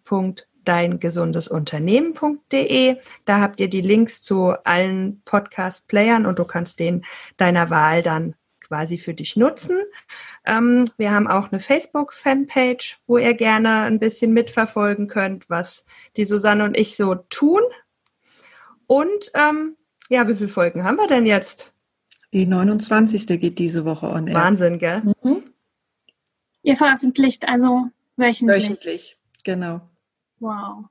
deingesundesunternehmen.de. 0.64 2.96
Da 3.24 3.40
habt 3.40 3.60
ihr 3.60 3.68
die 3.68 3.80
Links 3.80 4.20
zu 4.22 4.54
allen 4.64 5.22
Podcast-Playern 5.24 6.26
und 6.26 6.38
du 6.38 6.44
kannst 6.44 6.78
den 6.80 7.04
deiner 7.36 7.70
Wahl 7.70 8.02
dann 8.02 8.34
quasi 8.72 8.96
für 8.96 9.12
dich 9.12 9.36
nutzen. 9.36 9.76
Ähm, 10.46 10.86
wir 10.96 11.10
haben 11.10 11.28
auch 11.28 11.52
eine 11.52 11.60
Facebook-Fanpage, 11.60 13.00
wo 13.06 13.18
ihr 13.18 13.34
gerne 13.34 13.82
ein 13.82 13.98
bisschen 13.98 14.32
mitverfolgen 14.32 15.08
könnt, 15.08 15.50
was 15.50 15.84
die 16.16 16.24
Susanne 16.24 16.64
und 16.64 16.76
ich 16.76 16.96
so 16.96 17.16
tun. 17.28 17.60
Und 18.86 19.30
ähm, 19.34 19.76
ja, 20.08 20.26
wie 20.26 20.34
viele 20.34 20.48
Folgen 20.48 20.84
haben 20.84 20.96
wir 20.96 21.06
denn 21.06 21.26
jetzt? 21.26 21.74
Die 22.32 22.46
29. 22.46 23.26
geht 23.38 23.58
diese 23.58 23.84
Woche 23.84 24.06
on 24.06 24.26
air. 24.26 24.34
Wahnsinn, 24.34 24.78
gell? 24.78 25.02
Mhm. 25.22 25.42
Ihr 26.62 26.76
veröffentlicht 26.76 27.46
also 27.46 27.88
wöchentlich. 28.16 28.70
Wöchentlich, 28.70 29.18
genau. 29.44 29.82
Wow. 30.43 30.86